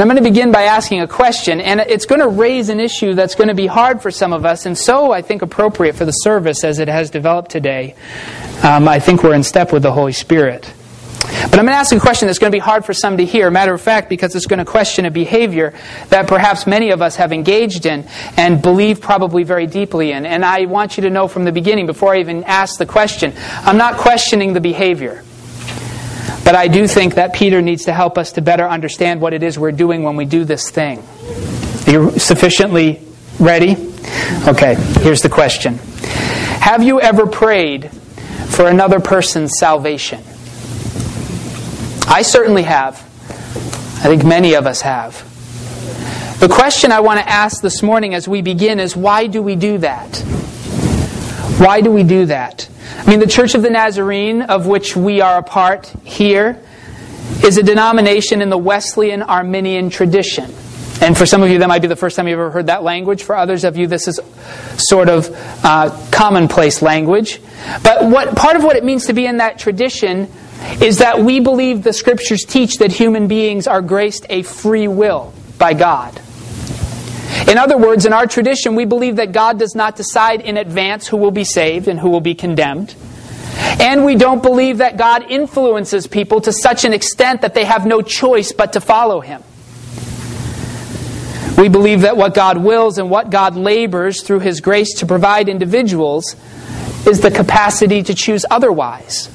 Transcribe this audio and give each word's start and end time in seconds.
And 0.00 0.10
I'm 0.10 0.16
going 0.16 0.24
to 0.24 0.30
begin 0.30 0.50
by 0.50 0.62
asking 0.62 1.02
a 1.02 1.06
question, 1.06 1.60
and 1.60 1.78
it's 1.78 2.06
going 2.06 2.22
to 2.22 2.28
raise 2.28 2.70
an 2.70 2.80
issue 2.80 3.12
that's 3.12 3.34
going 3.34 3.48
to 3.48 3.54
be 3.54 3.66
hard 3.66 4.00
for 4.00 4.10
some 4.10 4.32
of 4.32 4.46
us, 4.46 4.64
and 4.64 4.78
so 4.78 5.12
I 5.12 5.20
think 5.20 5.42
appropriate 5.42 5.94
for 5.94 6.06
the 6.06 6.12
service 6.12 6.64
as 6.64 6.78
it 6.78 6.88
has 6.88 7.10
developed 7.10 7.50
today. 7.50 7.94
Um, 8.62 8.88
I 8.88 8.98
think 8.98 9.22
we're 9.22 9.34
in 9.34 9.42
step 9.42 9.74
with 9.74 9.82
the 9.82 9.92
Holy 9.92 10.14
Spirit. 10.14 10.72
But 11.20 11.58
I'm 11.58 11.66
going 11.66 11.66
to 11.66 11.74
ask 11.74 11.92
a 11.92 12.00
question 12.00 12.28
that's 12.28 12.38
going 12.38 12.50
to 12.50 12.56
be 12.56 12.60
hard 12.60 12.86
for 12.86 12.94
some 12.94 13.18
to 13.18 13.26
hear. 13.26 13.50
Matter 13.50 13.74
of 13.74 13.82
fact, 13.82 14.08
because 14.08 14.34
it's 14.34 14.46
going 14.46 14.58
to 14.60 14.64
question 14.64 15.04
a 15.04 15.10
behavior 15.10 15.74
that 16.08 16.26
perhaps 16.26 16.66
many 16.66 16.92
of 16.92 17.02
us 17.02 17.16
have 17.16 17.30
engaged 17.30 17.84
in 17.84 18.08
and 18.38 18.62
believe 18.62 19.02
probably 19.02 19.42
very 19.42 19.66
deeply 19.66 20.12
in. 20.12 20.24
And 20.24 20.46
I 20.46 20.64
want 20.64 20.96
you 20.96 21.02
to 21.02 21.10
know 21.10 21.28
from 21.28 21.44
the 21.44 21.52
beginning, 21.52 21.84
before 21.84 22.14
I 22.14 22.20
even 22.20 22.44
ask 22.44 22.78
the 22.78 22.86
question, 22.86 23.34
I'm 23.36 23.76
not 23.76 23.98
questioning 23.98 24.54
the 24.54 24.62
behavior. 24.62 25.22
But 26.44 26.54
I 26.54 26.68
do 26.68 26.86
think 26.86 27.14
that 27.14 27.34
Peter 27.34 27.62
needs 27.62 27.84
to 27.84 27.92
help 27.92 28.18
us 28.18 28.32
to 28.32 28.42
better 28.42 28.68
understand 28.68 29.20
what 29.20 29.32
it 29.32 29.42
is 29.42 29.58
we're 29.58 29.72
doing 29.72 30.02
when 30.02 30.16
we 30.16 30.24
do 30.24 30.44
this 30.44 30.70
thing. 30.70 31.02
Are 31.86 31.92
you 31.92 32.18
sufficiently 32.18 33.00
ready? 33.38 33.76
Okay, 34.48 34.74
here's 35.00 35.22
the 35.22 35.28
question 35.28 35.74
Have 35.74 36.82
you 36.82 37.00
ever 37.00 37.26
prayed 37.26 37.90
for 37.90 38.68
another 38.68 39.00
person's 39.00 39.58
salvation? 39.58 40.20
I 42.08 42.22
certainly 42.22 42.64
have. 42.64 42.96
I 44.02 44.04
think 44.04 44.24
many 44.24 44.54
of 44.54 44.66
us 44.66 44.80
have. 44.80 45.26
The 46.40 46.48
question 46.48 46.90
I 46.90 47.00
want 47.00 47.20
to 47.20 47.28
ask 47.28 47.60
this 47.60 47.82
morning 47.82 48.14
as 48.14 48.26
we 48.26 48.40
begin 48.40 48.80
is 48.80 48.96
why 48.96 49.26
do 49.26 49.42
we 49.42 49.56
do 49.56 49.78
that? 49.78 50.24
Why 51.60 51.82
do 51.82 51.90
we 51.90 52.04
do 52.04 52.24
that? 52.24 52.66
I 52.96 53.10
mean, 53.10 53.20
the 53.20 53.26
Church 53.26 53.54
of 53.54 53.60
the 53.60 53.68
Nazarene, 53.68 54.40
of 54.40 54.66
which 54.66 54.96
we 54.96 55.20
are 55.20 55.36
a 55.36 55.42
part 55.42 55.92
here, 56.04 56.58
is 57.44 57.58
a 57.58 57.62
denomination 57.62 58.40
in 58.40 58.48
the 58.48 58.56
Wesleyan 58.56 59.22
Arminian 59.22 59.90
tradition. 59.90 60.46
And 61.02 61.18
for 61.18 61.26
some 61.26 61.42
of 61.42 61.50
you, 61.50 61.58
that 61.58 61.68
might 61.68 61.82
be 61.82 61.88
the 61.88 61.96
first 61.96 62.16
time 62.16 62.28
you've 62.28 62.38
ever 62.38 62.50
heard 62.50 62.68
that 62.68 62.82
language. 62.82 63.24
For 63.24 63.36
others 63.36 63.64
of 63.64 63.76
you, 63.76 63.86
this 63.86 64.08
is 64.08 64.20
sort 64.78 65.10
of 65.10 65.28
uh, 65.62 65.90
commonplace 66.10 66.80
language. 66.80 67.42
But 67.82 68.06
what 68.06 68.34
part 68.34 68.56
of 68.56 68.64
what 68.64 68.76
it 68.76 68.84
means 68.84 69.04
to 69.08 69.12
be 69.12 69.26
in 69.26 69.36
that 69.36 69.58
tradition 69.58 70.30
is 70.80 70.96
that 70.98 71.20
we 71.20 71.40
believe 71.40 71.82
the 71.82 71.92
Scriptures 71.92 72.46
teach 72.46 72.78
that 72.78 72.90
human 72.90 73.28
beings 73.28 73.66
are 73.66 73.82
graced 73.82 74.24
a 74.30 74.40
free 74.44 74.88
will 74.88 75.34
by 75.58 75.74
God. 75.74 76.18
In 77.48 77.58
other 77.58 77.78
words, 77.78 78.06
in 78.06 78.12
our 78.12 78.26
tradition, 78.26 78.74
we 78.74 78.84
believe 78.84 79.16
that 79.16 79.32
God 79.32 79.58
does 79.58 79.74
not 79.74 79.96
decide 79.96 80.40
in 80.40 80.56
advance 80.56 81.06
who 81.06 81.16
will 81.16 81.30
be 81.30 81.44
saved 81.44 81.88
and 81.88 81.98
who 81.98 82.10
will 82.10 82.20
be 82.20 82.34
condemned. 82.34 82.94
And 83.80 84.04
we 84.04 84.14
don't 84.14 84.42
believe 84.42 84.78
that 84.78 84.96
God 84.96 85.30
influences 85.30 86.06
people 86.06 86.40
to 86.42 86.52
such 86.52 86.84
an 86.84 86.92
extent 86.92 87.42
that 87.42 87.54
they 87.54 87.64
have 87.64 87.86
no 87.86 88.02
choice 88.02 88.52
but 88.52 88.74
to 88.74 88.80
follow 88.80 89.20
Him. 89.20 89.42
We 91.56 91.68
believe 91.68 92.02
that 92.02 92.16
what 92.16 92.34
God 92.34 92.58
wills 92.58 92.98
and 92.98 93.10
what 93.10 93.30
God 93.30 93.54
labors 93.54 94.22
through 94.22 94.40
His 94.40 94.60
grace 94.60 94.94
to 95.00 95.06
provide 95.06 95.48
individuals 95.48 96.36
is 97.06 97.20
the 97.20 97.30
capacity 97.30 98.02
to 98.02 98.14
choose 98.14 98.44
otherwise 98.50 99.26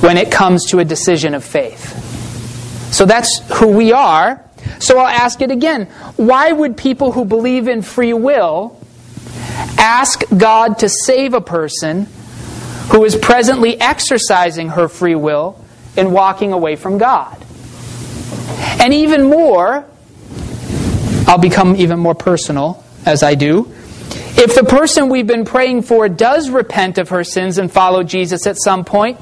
when 0.00 0.16
it 0.16 0.30
comes 0.30 0.66
to 0.70 0.78
a 0.78 0.84
decision 0.84 1.34
of 1.34 1.44
faith. 1.44 1.98
So 2.92 3.06
that's 3.06 3.40
who 3.54 3.68
we 3.68 3.92
are. 3.92 4.44
So 4.78 4.98
I'll 4.98 5.06
ask 5.06 5.40
it 5.40 5.50
again. 5.50 5.86
Why 6.16 6.50
would 6.52 6.76
people 6.76 7.12
who 7.12 7.24
believe 7.24 7.68
in 7.68 7.82
free 7.82 8.12
will 8.12 8.78
ask 9.78 10.22
God 10.36 10.78
to 10.80 10.88
save 10.88 11.34
a 11.34 11.40
person 11.40 12.06
who 12.90 13.04
is 13.04 13.16
presently 13.16 13.80
exercising 13.80 14.70
her 14.70 14.88
free 14.88 15.14
will 15.14 15.62
and 15.96 16.12
walking 16.12 16.52
away 16.52 16.76
from 16.76 16.98
God? 16.98 17.44
And 18.80 18.92
even 18.92 19.24
more, 19.24 19.86
I'll 21.26 21.38
become 21.38 21.76
even 21.76 21.98
more 21.98 22.14
personal 22.14 22.82
as 23.06 23.22
I 23.22 23.34
do. 23.34 23.72
If 24.34 24.54
the 24.54 24.64
person 24.64 25.08
we've 25.08 25.26
been 25.26 25.44
praying 25.44 25.82
for 25.82 26.08
does 26.08 26.50
repent 26.50 26.98
of 26.98 27.10
her 27.10 27.22
sins 27.22 27.58
and 27.58 27.70
follow 27.70 28.02
Jesus 28.02 28.46
at 28.46 28.56
some 28.56 28.84
point, 28.84 29.20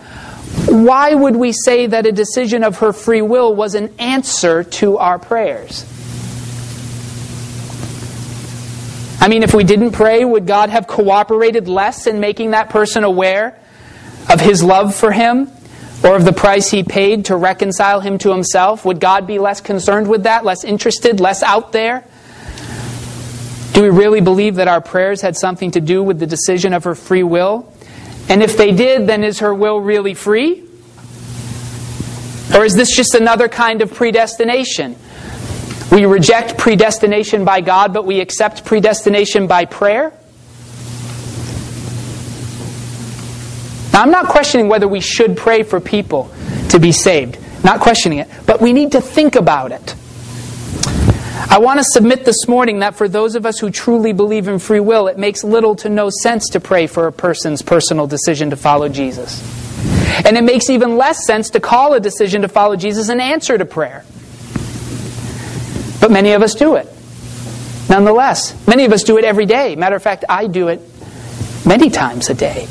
why 0.67 1.15
would 1.15 1.37
we 1.37 1.53
say 1.53 1.87
that 1.87 2.07
a 2.07 2.13
decision 2.13 2.65
of 2.65 2.79
her 2.79 2.93
free 2.93 3.23
will 3.23 3.55
was 3.55 3.75
an 3.75 3.93
answer 3.99 4.65
to 4.65 4.99
our 4.99 5.19
prayers? 5.19 5.85
I 9.23 9.29
mean, 9.29 9.43
if 9.43 9.53
we 9.53 9.65
didn't 9.65 9.93
pray, 9.93 10.25
would 10.25 10.47
God 10.47 10.71
have 10.71 10.87
cooperated 10.87 11.69
less 11.69 12.07
in 12.07 12.21
making 12.21 12.53
that 12.53 12.71
person 12.71 13.05
aware 13.05 13.59
of 14.31 14.41
his 14.41 14.63
love 14.63 14.95
for 14.95 15.13
him 15.13 15.51
or 16.03 16.17
of 16.17 16.25
the 16.25 16.33
price 16.33 16.71
he 16.71 16.83
paid 16.83 17.27
to 17.27 17.37
reconcile 17.37 18.01
him 18.01 18.17
to 18.19 18.31
himself? 18.31 18.85
Would 18.85 18.99
God 18.99 19.27
be 19.27 19.39
less 19.39 19.61
concerned 19.61 20.09
with 20.09 20.23
that, 20.23 20.45
less 20.45 20.65
interested, 20.65 21.21
less 21.21 21.43
out 21.43 21.73
there? 21.73 22.05
Do 23.75 23.83
we 23.83 23.91
really 23.91 24.21
believe 24.21 24.57
that 24.57 24.69
our 24.69 24.81
prayers 24.81 25.21
had 25.21 25.37
something 25.37 25.71
to 25.73 25.81
do 25.81 26.03
with 26.03 26.19
the 26.19 26.27
decision 26.27 26.73
of 26.73 26.85
her 26.85 26.95
free 26.95 27.23
will? 27.23 27.70
And 28.31 28.45
if 28.45 28.57
they 28.57 28.71
did, 28.71 29.09
then 29.09 29.25
is 29.25 29.41
her 29.41 29.53
will 29.53 29.81
really 29.81 30.15
free? 30.15 30.63
Or 32.55 32.65
is 32.65 32.75
this 32.75 32.95
just 32.95 33.17
another 33.17 33.49
kind 33.49 33.83
of 33.83 33.93
predestination? 33.93 34.97
We 35.91 36.07
reject 36.07 36.57
predestination 36.57 37.45
by 37.45 37.61
God, 37.61 37.93
but 37.93 38.07
we 38.07 38.21
accept 38.21 38.65
predestination 38.65 39.49
by 39.49 39.65
prayer? 39.65 40.13
Now, 43.93 44.03
I'm 44.03 44.13
not 44.13 44.29
questioning 44.29 44.69
whether 44.69 44.87
we 44.87 45.01
should 45.01 45.37
pray 45.37 45.65
for 45.65 45.81
people 45.81 46.31
to 46.69 46.79
be 46.79 46.93
saved. 46.93 47.37
Not 47.65 47.81
questioning 47.81 48.19
it. 48.19 48.29
But 48.47 48.61
we 48.61 48.73
need 48.73 48.93
to 48.93 49.01
think 49.01 49.35
about 49.35 49.73
it. 49.73 49.97
I 51.51 51.59
want 51.59 51.81
to 51.81 51.85
submit 51.85 52.25
this 52.25 52.47
morning 52.47 52.79
that 52.79 52.95
for 52.95 53.09
those 53.09 53.35
of 53.35 53.45
us 53.45 53.59
who 53.59 53.73
truly 53.73 54.13
believe 54.13 54.47
in 54.47 54.61
free 54.61 54.79
will, 54.79 55.09
it 55.09 55.19
makes 55.19 55.43
little 55.43 55.75
to 55.77 55.89
no 55.89 56.09
sense 56.09 56.51
to 56.51 56.61
pray 56.61 56.87
for 56.87 57.09
a 57.09 57.13
person's 57.13 57.61
personal 57.61 58.07
decision 58.07 58.51
to 58.51 58.57
follow 58.57 58.89
Jesus. 58.89 59.43
And 60.25 60.37
it 60.37 60.45
makes 60.45 60.71
even 60.71 60.97
less 60.97 61.27
sense 61.27 61.51
to 61.51 61.61
call 61.61 61.95
a 61.95 61.99
decision 61.99 62.43
to 62.43 62.49
follow 62.49 62.77
Jesus 62.77 63.09
an 63.09 63.19
answer 63.19 63.59
to 63.59 63.65
prayer. 63.65 64.05
But 66.01 66.13
many 66.13 66.35
of 66.35 66.43
us 66.43 66.55
do 66.55 66.77
it. 66.77 66.87
Nonetheless, 67.89 68.55
many 68.69 68.85
of 68.85 68.93
us 68.93 69.03
do 69.03 69.19
it 69.19 69.25
every 69.25 69.47
day. 69.47 69.75
Matter 69.75 69.97
of 69.97 70.03
fact, 70.05 70.25
I 70.29 70.47
do 70.47 70.69
it 70.69 70.81
many 71.67 71.91
times 71.91 72.31
a 72.31 72.35
day. 72.35 72.63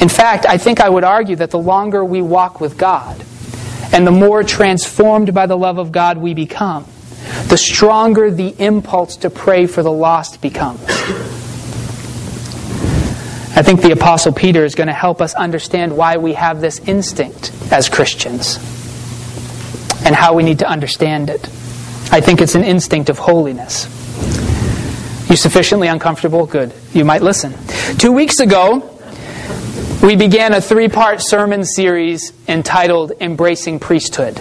In 0.00 0.08
fact, 0.08 0.46
I 0.46 0.56
think 0.56 0.80
I 0.80 0.88
would 0.88 1.04
argue 1.04 1.36
that 1.36 1.50
the 1.50 1.58
longer 1.58 2.02
we 2.02 2.22
walk 2.22 2.58
with 2.58 2.78
God, 2.78 3.22
and 3.92 4.06
the 4.06 4.10
more 4.10 4.42
transformed 4.42 5.34
by 5.34 5.46
the 5.46 5.56
love 5.56 5.78
of 5.78 5.92
God 5.92 6.18
we 6.18 6.34
become, 6.34 6.84
the 7.48 7.56
stronger 7.56 8.30
the 8.30 8.54
impulse 8.58 9.16
to 9.18 9.30
pray 9.30 9.66
for 9.66 9.82
the 9.82 9.92
lost 9.92 10.40
becomes. 10.40 10.80
I 13.56 13.62
think 13.62 13.82
the 13.82 13.92
Apostle 13.92 14.32
Peter 14.32 14.64
is 14.64 14.74
going 14.74 14.86
to 14.86 14.92
help 14.92 15.20
us 15.20 15.34
understand 15.34 15.96
why 15.96 16.16
we 16.16 16.34
have 16.34 16.60
this 16.60 16.78
instinct 16.80 17.52
as 17.70 17.88
Christians 17.88 18.56
and 20.04 20.14
how 20.14 20.34
we 20.34 20.42
need 20.42 20.60
to 20.60 20.68
understand 20.68 21.28
it. 21.28 21.44
I 22.12 22.20
think 22.20 22.40
it's 22.40 22.54
an 22.54 22.64
instinct 22.64 23.10
of 23.10 23.18
holiness. 23.18 23.84
You 25.28 25.36
sufficiently 25.36 25.88
uncomfortable? 25.88 26.46
Good. 26.46 26.72
You 26.92 27.04
might 27.04 27.22
listen. 27.22 27.54
Two 27.98 28.12
weeks 28.12 28.40
ago, 28.40 28.99
we 30.02 30.16
began 30.16 30.54
a 30.54 30.60
three 30.62 30.88
part 30.88 31.20
sermon 31.20 31.64
series 31.64 32.32
entitled 32.48 33.12
Embracing 33.20 33.78
Priesthood. 33.78 34.40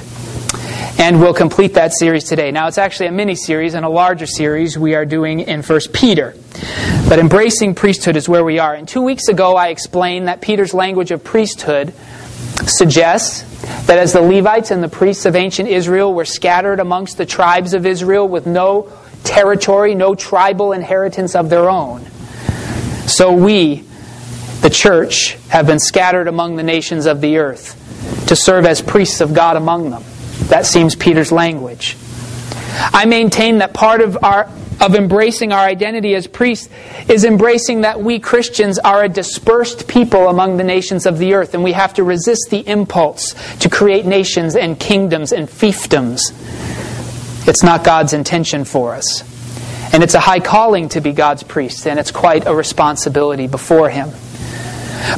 And 0.97 1.19
we'll 1.19 1.33
complete 1.33 1.73
that 1.73 1.93
series 1.93 2.23
today. 2.23 2.51
Now, 2.51 2.67
it's 2.67 2.77
actually 2.77 3.07
a 3.07 3.11
mini 3.11 3.35
series 3.35 3.73
and 3.73 3.85
a 3.85 3.89
larger 3.89 4.25
series 4.25 4.77
we 4.77 4.95
are 4.95 5.05
doing 5.05 5.41
in 5.41 5.61
1 5.61 5.79
Peter. 5.93 6.35
But 7.07 7.19
embracing 7.19 7.75
priesthood 7.75 8.15
is 8.15 8.29
where 8.29 8.43
we 8.43 8.59
are. 8.59 8.73
And 8.73 8.87
two 8.87 9.01
weeks 9.01 9.27
ago, 9.27 9.55
I 9.55 9.67
explained 9.67 10.27
that 10.27 10.41
Peter's 10.41 10.73
language 10.73 11.11
of 11.11 11.23
priesthood 11.23 11.93
suggests 12.65 13.43
that 13.87 13.97
as 13.97 14.13
the 14.13 14.21
Levites 14.21 14.71
and 14.71 14.81
the 14.81 14.89
priests 14.89 15.25
of 15.25 15.35
ancient 15.35 15.69
Israel 15.69 16.13
were 16.13 16.25
scattered 16.25 16.79
amongst 16.79 17.17
the 17.17 17.25
tribes 17.25 17.73
of 17.73 17.85
Israel 17.85 18.27
with 18.27 18.45
no 18.45 18.91
territory, 19.25 19.93
no 19.95 20.15
tribal 20.15 20.71
inheritance 20.71 21.35
of 21.35 21.49
their 21.49 21.69
own, 21.69 22.05
so 23.09 23.33
we, 23.33 23.83
the 24.61 24.69
church 24.69 25.37
have 25.49 25.67
been 25.67 25.79
scattered 25.79 26.27
among 26.27 26.55
the 26.55 26.63
nations 26.63 27.05
of 27.05 27.21
the 27.21 27.37
earth 27.37 27.75
to 28.27 28.35
serve 28.35 28.65
as 28.65 28.81
priests 28.81 29.21
of 29.21 29.33
God 29.33 29.57
among 29.57 29.89
them. 29.89 30.03
That 30.47 30.65
seems 30.65 30.95
Peter's 30.95 31.31
language. 31.31 31.97
I 32.71 33.05
maintain 33.05 33.59
that 33.59 33.73
part 33.73 34.01
of 34.01 34.23
our 34.23 34.49
of 34.79 34.95
embracing 34.95 35.51
our 35.51 35.65
identity 35.65 36.15
as 36.15 36.25
priests 36.27 36.69
is 37.09 37.25
embracing 37.25 37.81
that 37.81 38.01
we 38.01 38.19
Christians 38.19 38.79
are 38.79 39.03
a 39.03 39.09
dispersed 39.09 39.87
people 39.87 40.29
among 40.29 40.57
the 40.57 40.63
nations 40.63 41.05
of 41.05 41.17
the 41.17 41.33
earth, 41.33 41.53
and 41.53 41.63
we 41.63 41.73
have 41.73 41.93
to 41.95 42.03
resist 42.03 42.47
the 42.49 42.65
impulse 42.65 43.35
to 43.57 43.69
create 43.69 44.05
nations 44.05 44.55
and 44.55 44.79
kingdoms 44.79 45.33
and 45.33 45.49
fiefdoms. 45.49 46.21
It's 47.45 47.63
not 47.63 47.83
God's 47.83 48.13
intention 48.13 48.63
for 48.63 48.93
us. 48.93 49.23
And 49.93 50.03
it's 50.03 50.13
a 50.13 50.19
high 50.19 50.39
calling 50.39 50.87
to 50.89 51.01
be 51.01 51.11
God's 51.11 51.43
priest, 51.43 51.87
and 51.87 51.99
it's 51.99 52.11
quite 52.11 52.45
a 52.45 52.55
responsibility 52.55 53.47
before 53.47 53.89
Him. 53.89 54.11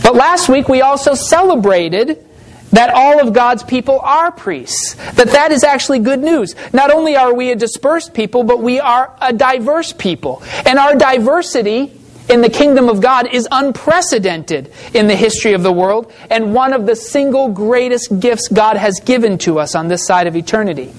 But 0.03 0.15
last 0.15 0.49
week 0.49 0.69
we 0.69 0.81
also 0.81 1.13
celebrated 1.13 2.25
that 2.71 2.89
all 2.89 3.25
of 3.25 3.33
God's 3.33 3.63
people 3.63 3.99
are 3.99 4.31
priests. 4.31 4.95
That 5.13 5.29
that 5.29 5.51
is 5.51 5.63
actually 5.63 5.99
good 5.99 6.19
news. 6.19 6.55
Not 6.73 6.91
only 6.91 7.15
are 7.15 7.33
we 7.33 7.51
a 7.51 7.55
dispersed 7.55 8.13
people, 8.13 8.43
but 8.43 8.61
we 8.61 8.79
are 8.79 9.13
a 9.21 9.33
diverse 9.33 9.93
people. 9.93 10.41
And 10.65 10.79
our 10.79 10.95
diversity 10.95 11.91
in 12.29 12.41
the 12.41 12.49
kingdom 12.49 12.87
of 12.87 13.01
God 13.01 13.33
is 13.33 13.47
unprecedented 13.51 14.71
in 14.93 15.07
the 15.07 15.15
history 15.15 15.53
of 15.53 15.63
the 15.63 15.71
world 15.71 16.11
and 16.29 16.53
one 16.53 16.71
of 16.71 16.85
the 16.85 16.95
single 16.95 17.49
greatest 17.49 18.19
gifts 18.19 18.47
God 18.47 18.77
has 18.77 18.99
given 19.01 19.37
to 19.39 19.59
us 19.59 19.75
on 19.75 19.89
this 19.89 20.05
side 20.05 20.27
of 20.27 20.35
eternity. 20.35 20.93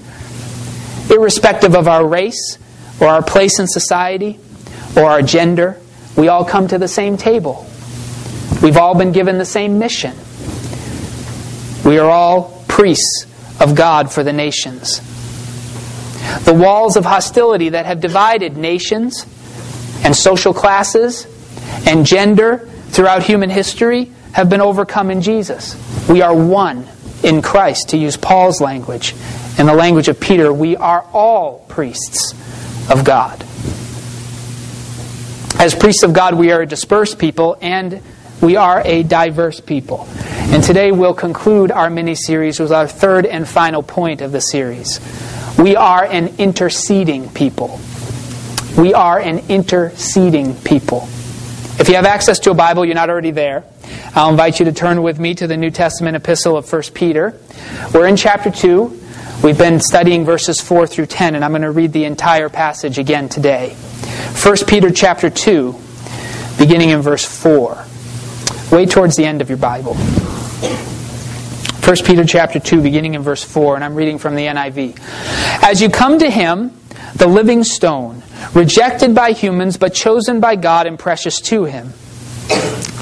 Irrespective 1.09 1.75
of 1.75 1.87
our 1.87 2.05
race 2.05 2.59
or 3.01 3.07
our 3.07 3.23
place 3.23 3.59
in 3.59 3.67
society 3.67 4.39
or 4.95 5.05
our 5.05 5.21
gender, 5.23 5.79
we 6.15 6.27
all 6.27 6.45
come 6.45 6.67
to 6.67 6.77
the 6.77 6.87
same 6.87 7.17
table. 7.17 7.67
We've 8.63 8.77
all 8.77 8.95
been 8.95 9.11
given 9.11 9.37
the 9.37 9.45
same 9.45 9.77
mission. 9.77 10.15
We 11.85 11.99
are 11.99 12.09
all 12.09 12.63
priests 12.69 13.27
of 13.59 13.75
God 13.75 14.09
for 14.09 14.23
the 14.23 14.31
nations. 14.31 15.01
The 16.45 16.53
walls 16.53 16.95
of 16.95 17.03
hostility 17.03 17.69
that 17.69 17.85
have 17.85 17.99
divided 17.99 18.55
nations 18.55 19.25
and 20.05 20.15
social 20.15 20.53
classes 20.53 21.27
and 21.85 22.05
gender 22.05 22.59
throughout 22.87 23.23
human 23.23 23.49
history 23.49 24.11
have 24.31 24.49
been 24.49 24.61
overcome 24.61 25.11
in 25.11 25.21
Jesus. 25.21 25.75
We 26.07 26.21
are 26.21 26.33
one 26.33 26.87
in 27.21 27.41
Christ, 27.41 27.89
to 27.89 27.97
use 27.97 28.15
Paul's 28.15 28.61
language. 28.61 29.13
In 29.57 29.65
the 29.65 29.73
language 29.73 30.07
of 30.07 30.19
Peter, 30.19 30.53
we 30.53 30.77
are 30.77 31.05
all 31.13 31.65
priests 31.67 32.33
of 32.89 33.03
God. 33.03 33.41
As 35.59 35.75
priests 35.75 36.03
of 36.03 36.13
God, 36.13 36.35
we 36.35 36.51
are 36.51 36.61
a 36.61 36.65
dispersed 36.65 37.19
people 37.19 37.57
and 37.61 38.01
we 38.43 38.57
are 38.57 38.81
a 38.83 39.03
diverse 39.03 39.61
people. 39.61 40.05
And 40.17 40.61
today 40.61 40.91
we'll 40.91 41.13
conclude 41.13 41.71
our 41.71 41.89
mini 41.89 42.13
series 42.13 42.59
with 42.59 42.73
our 42.73 42.87
third 42.87 43.25
and 43.25 43.47
final 43.47 43.81
point 43.81 44.19
of 44.19 44.33
the 44.33 44.41
series. 44.41 44.99
We 45.57 45.77
are 45.77 46.03
an 46.03 46.35
interceding 46.37 47.29
people. 47.29 47.79
We 48.77 48.93
are 48.93 49.17
an 49.17 49.39
interceding 49.47 50.55
people. 50.57 51.07
If 51.79 51.87
you 51.87 51.95
have 51.95 52.05
access 52.05 52.39
to 52.39 52.51
a 52.51 52.53
Bible, 52.53 52.83
you're 52.83 52.95
not 52.95 53.09
already 53.09 53.31
there. 53.31 53.63
I'll 54.13 54.29
invite 54.29 54.59
you 54.59 54.65
to 54.65 54.73
turn 54.73 55.01
with 55.03 55.19
me 55.19 55.35
to 55.35 55.47
the 55.47 55.55
New 55.55 55.71
Testament 55.71 56.17
epistle 56.17 56.57
of 56.57 56.71
1 56.71 56.81
Peter. 56.93 57.39
We're 57.93 58.07
in 58.07 58.17
chapter 58.17 58.51
2. 58.51 59.01
We've 59.41 59.57
been 59.57 59.79
studying 59.79 60.25
verses 60.25 60.59
4 60.59 60.85
through 60.85 61.05
10, 61.05 61.35
and 61.35 61.45
I'm 61.45 61.51
going 61.51 61.61
to 61.61 61.71
read 61.71 61.93
the 61.93 62.03
entire 62.05 62.49
passage 62.49 62.97
again 62.97 63.29
today. 63.29 63.69
1 63.69 64.55
Peter 64.67 64.91
chapter 64.91 65.29
2, 65.29 65.75
beginning 66.57 66.89
in 66.89 67.01
verse 67.01 67.25
4. 67.25 67.85
Way 68.73 68.87
towards 68.87 69.15
the 69.15 69.23
end 69.23 69.41
of 69.41 69.49
your 69.49 69.59
Bible. 69.59 69.93
1 69.93 71.97
Peter 72.05 72.25
chapter 72.25 72.59
2 72.59 72.81
beginning 72.81 73.13
in 73.13 73.21
verse 73.21 73.43
4 73.43 73.75
and 73.75 73.83
I'm 73.83 73.93
reading 73.93 74.17
from 74.17 74.33
the 74.33 74.47
NIV. 74.47 74.99
As 75.61 75.79
you 75.79 75.89
come 75.89 76.17
to 76.17 76.27
him, 76.27 76.71
the 77.13 77.27
living 77.27 77.63
stone, 77.63 78.23
rejected 78.55 79.13
by 79.13 79.33
humans 79.33 79.77
but 79.77 79.93
chosen 79.93 80.39
by 80.39 80.55
God 80.55 80.87
and 80.87 80.97
precious 80.97 81.39
to 81.41 81.65
him. 81.65 81.93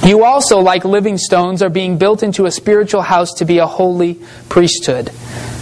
You 0.03 0.25
also, 0.25 0.59
like 0.59 0.83
living 0.83 1.17
stones, 1.17 1.61
are 1.61 1.69
being 1.69 1.97
built 1.97 2.21
into 2.21 2.47
a 2.47 2.51
spiritual 2.51 3.03
house 3.03 3.35
to 3.35 3.45
be 3.45 3.59
a 3.59 3.65
holy 3.65 4.19
priesthood, 4.49 5.09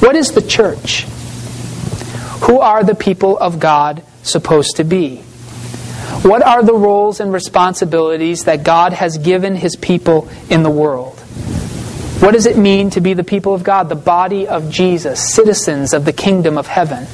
What 0.00 0.16
is 0.16 0.32
the 0.32 0.42
church? 0.42 1.04
Who 2.42 2.60
are 2.60 2.84
the 2.84 2.94
people 2.94 3.38
of 3.38 3.60
God 3.60 4.02
supposed 4.22 4.76
to 4.76 4.84
be? 4.84 5.18
What 6.22 6.42
are 6.42 6.62
the 6.62 6.74
roles 6.74 7.20
and 7.20 7.32
responsibilities 7.32 8.44
that 8.44 8.64
God 8.64 8.92
has 8.92 9.18
given 9.18 9.54
his 9.54 9.76
people 9.76 10.28
in 10.48 10.62
the 10.62 10.70
world? 10.70 11.18
What 12.20 12.32
does 12.32 12.46
it 12.46 12.56
mean 12.56 12.90
to 12.90 13.00
be 13.00 13.14
the 13.14 13.22
people 13.22 13.54
of 13.54 13.62
God, 13.62 13.88
the 13.88 13.94
body 13.94 14.48
of 14.48 14.70
Jesus, 14.70 15.20
citizens 15.20 15.92
of 15.92 16.04
the 16.04 16.12
kingdom 16.12 16.58
of 16.58 16.66
heaven? 16.66 17.06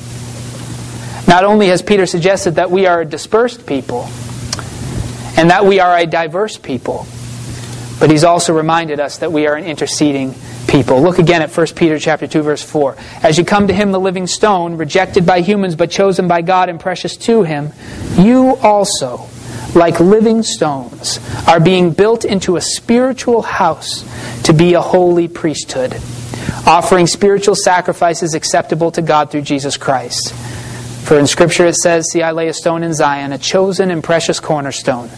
Not 1.29 1.45
only 1.45 1.69
has 1.69 1.83
Peter 1.83 2.07
suggested 2.07 2.53
that 2.53 2.71
we 2.71 2.87
are 2.87 3.03
a 3.03 3.05
dispersed 3.05 3.67
people 3.67 4.09
and 5.37 5.51
that 5.51 5.67
we 5.67 5.81
are 5.81 5.99
a 5.99 6.07
diverse 6.07 6.57
people, 6.57 7.07
but 8.05 8.11
he's 8.11 8.23
also 8.23 8.53
reminded 8.53 9.01
us 9.01 9.17
that 9.17 9.33
we 9.33 9.47
are 9.47 9.55
an 9.55 9.65
interceding 9.65 10.35
people. 10.69 11.01
Look 11.01 11.19
again 11.19 11.41
at 11.41 11.51
1 11.51 11.69
Peter 11.69 11.99
chapter 11.99 12.27
2 12.27 12.43
verse 12.43 12.63
4. 12.63 12.99
As 13.23 13.39
you 13.39 13.47
come 13.47 13.69
to 13.69 13.73
him 13.73 13.93
the 13.93 13.99
living 13.99 14.27
stone, 14.27 14.77
rejected 14.77 15.25
by 15.25 15.41
humans 15.41 15.75
but 15.75 15.91
chosen 15.91 16.29
by 16.29 16.43
God 16.43 16.69
and 16.69 16.79
precious 16.79 17.17
to 17.17 17.45
him, 17.45 17.73
you 18.19 18.57
also 18.57 19.27
like 19.75 20.01
living 20.01 20.43
stones 20.43 21.19
are 21.49 21.61
being 21.61 21.93
built 21.93 22.27
into 22.27 22.57
a 22.57 22.61
spiritual 22.61 23.41
house 23.41 24.05
to 24.43 24.53
be 24.53 24.75
a 24.75 24.83
holy 24.83 25.27
priesthood, 25.27 25.95
offering 26.67 27.07
spiritual 27.07 27.55
sacrifices 27.55 28.35
acceptable 28.35 28.91
to 28.91 29.01
God 29.01 29.31
through 29.31 29.41
Jesus 29.41 29.79
Christ. 29.79 30.35
For 31.05 31.19
in 31.19 31.27
Scripture 31.27 31.65
it 31.65 31.77
says, 31.77 32.11
See, 32.13 32.21
I 32.21 32.33
lay 32.33 32.49
a 32.49 32.53
stone 32.53 32.83
in 32.83 32.93
Zion, 32.93 33.33
a 33.33 33.39
chosen 33.39 33.91
and 33.91 34.05
precious 34.05 34.41
cornerstone, 34.41 35.09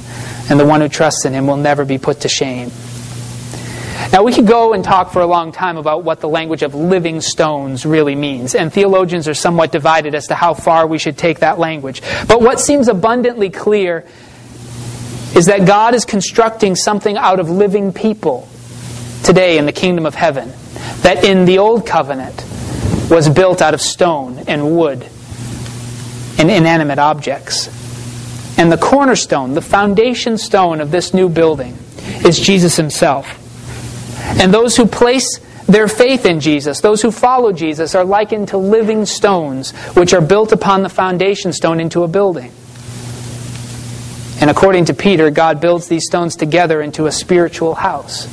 and 0.48 0.58
the 0.58 0.64
one 0.64 0.80
who 0.80 0.88
trusts 0.88 1.24
in 1.24 1.32
him 1.32 1.46
will 1.46 1.56
never 1.56 1.84
be 1.84 1.98
put 1.98 2.20
to 2.20 2.28
shame. 2.28 2.70
Now, 4.12 4.22
we 4.22 4.32
could 4.32 4.46
go 4.46 4.72
and 4.72 4.84
talk 4.84 5.12
for 5.12 5.20
a 5.20 5.26
long 5.26 5.52
time 5.52 5.76
about 5.76 6.04
what 6.04 6.20
the 6.20 6.28
language 6.28 6.62
of 6.62 6.74
living 6.74 7.20
stones 7.20 7.84
really 7.84 8.14
means, 8.14 8.54
and 8.54 8.72
theologians 8.72 9.26
are 9.26 9.34
somewhat 9.34 9.72
divided 9.72 10.14
as 10.14 10.28
to 10.28 10.34
how 10.34 10.54
far 10.54 10.86
we 10.86 10.98
should 10.98 11.18
take 11.18 11.40
that 11.40 11.58
language. 11.58 12.02
But 12.28 12.40
what 12.40 12.60
seems 12.60 12.88
abundantly 12.88 13.50
clear 13.50 14.04
is 15.34 15.46
that 15.46 15.66
God 15.66 15.94
is 15.94 16.04
constructing 16.04 16.76
something 16.76 17.16
out 17.16 17.40
of 17.40 17.50
living 17.50 17.92
people 17.92 18.48
today 19.24 19.58
in 19.58 19.66
the 19.66 19.72
kingdom 19.72 20.06
of 20.06 20.14
heaven 20.14 20.52
that 21.02 21.24
in 21.24 21.44
the 21.44 21.58
old 21.58 21.86
covenant 21.86 22.44
was 23.10 23.28
built 23.28 23.60
out 23.60 23.74
of 23.74 23.80
stone 23.80 24.38
and 24.46 24.76
wood 24.76 25.06
and 26.38 26.50
inanimate 26.50 26.98
objects. 26.98 27.68
And 28.56 28.72
the 28.72 28.78
cornerstone, 28.78 29.54
the 29.54 29.62
foundation 29.62 30.38
stone 30.38 30.80
of 30.80 30.90
this 30.90 31.12
new 31.12 31.28
building, 31.28 31.76
is 32.24 32.38
Jesus 32.38 32.76
himself. 32.76 33.42
And 34.40 34.52
those 34.52 34.76
who 34.76 34.86
place 34.86 35.40
their 35.66 35.88
faith 35.88 36.24
in 36.26 36.40
Jesus, 36.40 36.80
those 36.80 37.02
who 37.02 37.10
follow 37.10 37.52
Jesus, 37.52 37.94
are 37.94 38.04
likened 38.04 38.48
to 38.48 38.56
living 38.56 39.04
stones 39.04 39.72
which 39.94 40.14
are 40.14 40.20
built 40.20 40.52
upon 40.52 40.82
the 40.82 40.88
foundation 40.88 41.52
stone 41.52 41.80
into 41.80 42.02
a 42.02 42.08
building. 42.08 42.52
And 44.40 44.50
according 44.50 44.86
to 44.86 44.94
Peter, 44.94 45.30
God 45.30 45.60
builds 45.60 45.88
these 45.88 46.04
stones 46.04 46.36
together 46.36 46.82
into 46.82 47.06
a 47.06 47.12
spiritual 47.12 47.74
house 47.74 48.26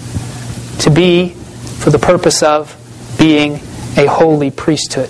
to 0.84 0.90
be 0.90 1.30
for 1.30 1.90
the 1.90 2.00
purpose 2.00 2.44
of 2.44 2.76
being 3.18 3.56
a 3.98 4.06
holy 4.06 4.52
priesthood. 4.52 5.10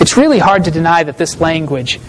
It's 0.00 0.16
really 0.16 0.38
hard 0.38 0.64
to 0.64 0.70
deny 0.70 1.02
that 1.04 1.18
this 1.18 1.40
language, 1.40 2.00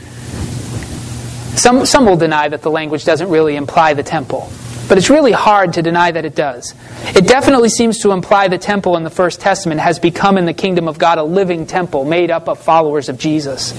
some, 1.57 1.85
some 1.85 2.05
will 2.05 2.17
deny 2.17 2.47
that 2.47 2.62
the 2.62 2.71
language 2.71 3.05
doesn't 3.05 3.29
really 3.29 3.55
imply 3.55 3.93
the 3.93 4.03
temple. 4.03 4.50
But 4.88 4.97
it's 4.97 5.09
really 5.09 5.31
hard 5.31 5.74
to 5.74 5.81
deny 5.81 6.12
that 6.12 6.25
it 6.25 6.35
does. 6.35 6.75
It 7.15 7.27
definitely 7.27 7.69
seems 7.69 8.00
to 8.00 8.12
imply 8.12 8.47
the 8.47 8.57
temple 8.57 8.97
in 8.97 9.03
the 9.03 9.09
First 9.09 9.41
Testament 9.41 9.81
has 9.81 9.97
become 9.97 10.38
in 10.38 10.45
the 10.45 10.53
kingdom 10.53 10.88
of 10.88 11.00
God 11.00 11.17
a 11.17 11.24
living 11.24 11.65
temple 11.65 12.05
made 12.05 12.29
up 12.29 12.47
of 12.47 12.59
followers 12.59 13.09
of 13.09 13.17
Jesus. 13.17 13.71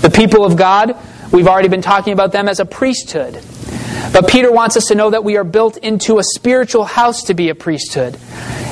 The 0.00 0.10
people 0.10 0.44
of 0.44 0.56
God, 0.56 0.96
we've 1.32 1.46
already 1.46 1.68
been 1.68 1.82
talking 1.82 2.12
about 2.12 2.32
them 2.32 2.48
as 2.48 2.58
a 2.58 2.64
priesthood. 2.64 3.40
But 4.12 4.28
Peter 4.28 4.50
wants 4.50 4.76
us 4.76 4.86
to 4.86 4.94
know 4.94 5.10
that 5.10 5.22
we 5.22 5.36
are 5.36 5.44
built 5.44 5.76
into 5.76 6.18
a 6.18 6.22
spiritual 6.22 6.84
house 6.84 7.24
to 7.24 7.34
be 7.34 7.50
a 7.50 7.54
priesthood. 7.54 8.18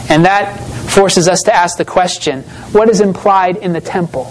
And 0.08 0.25
that 0.25 0.58
forces 0.90 1.28
us 1.28 1.42
to 1.42 1.54
ask 1.54 1.78
the 1.78 1.85
question 1.85 2.42
what 2.73 2.88
is 2.88 3.00
implied 3.00 3.56
in 3.58 3.73
the 3.73 3.80
temple? 3.80 4.25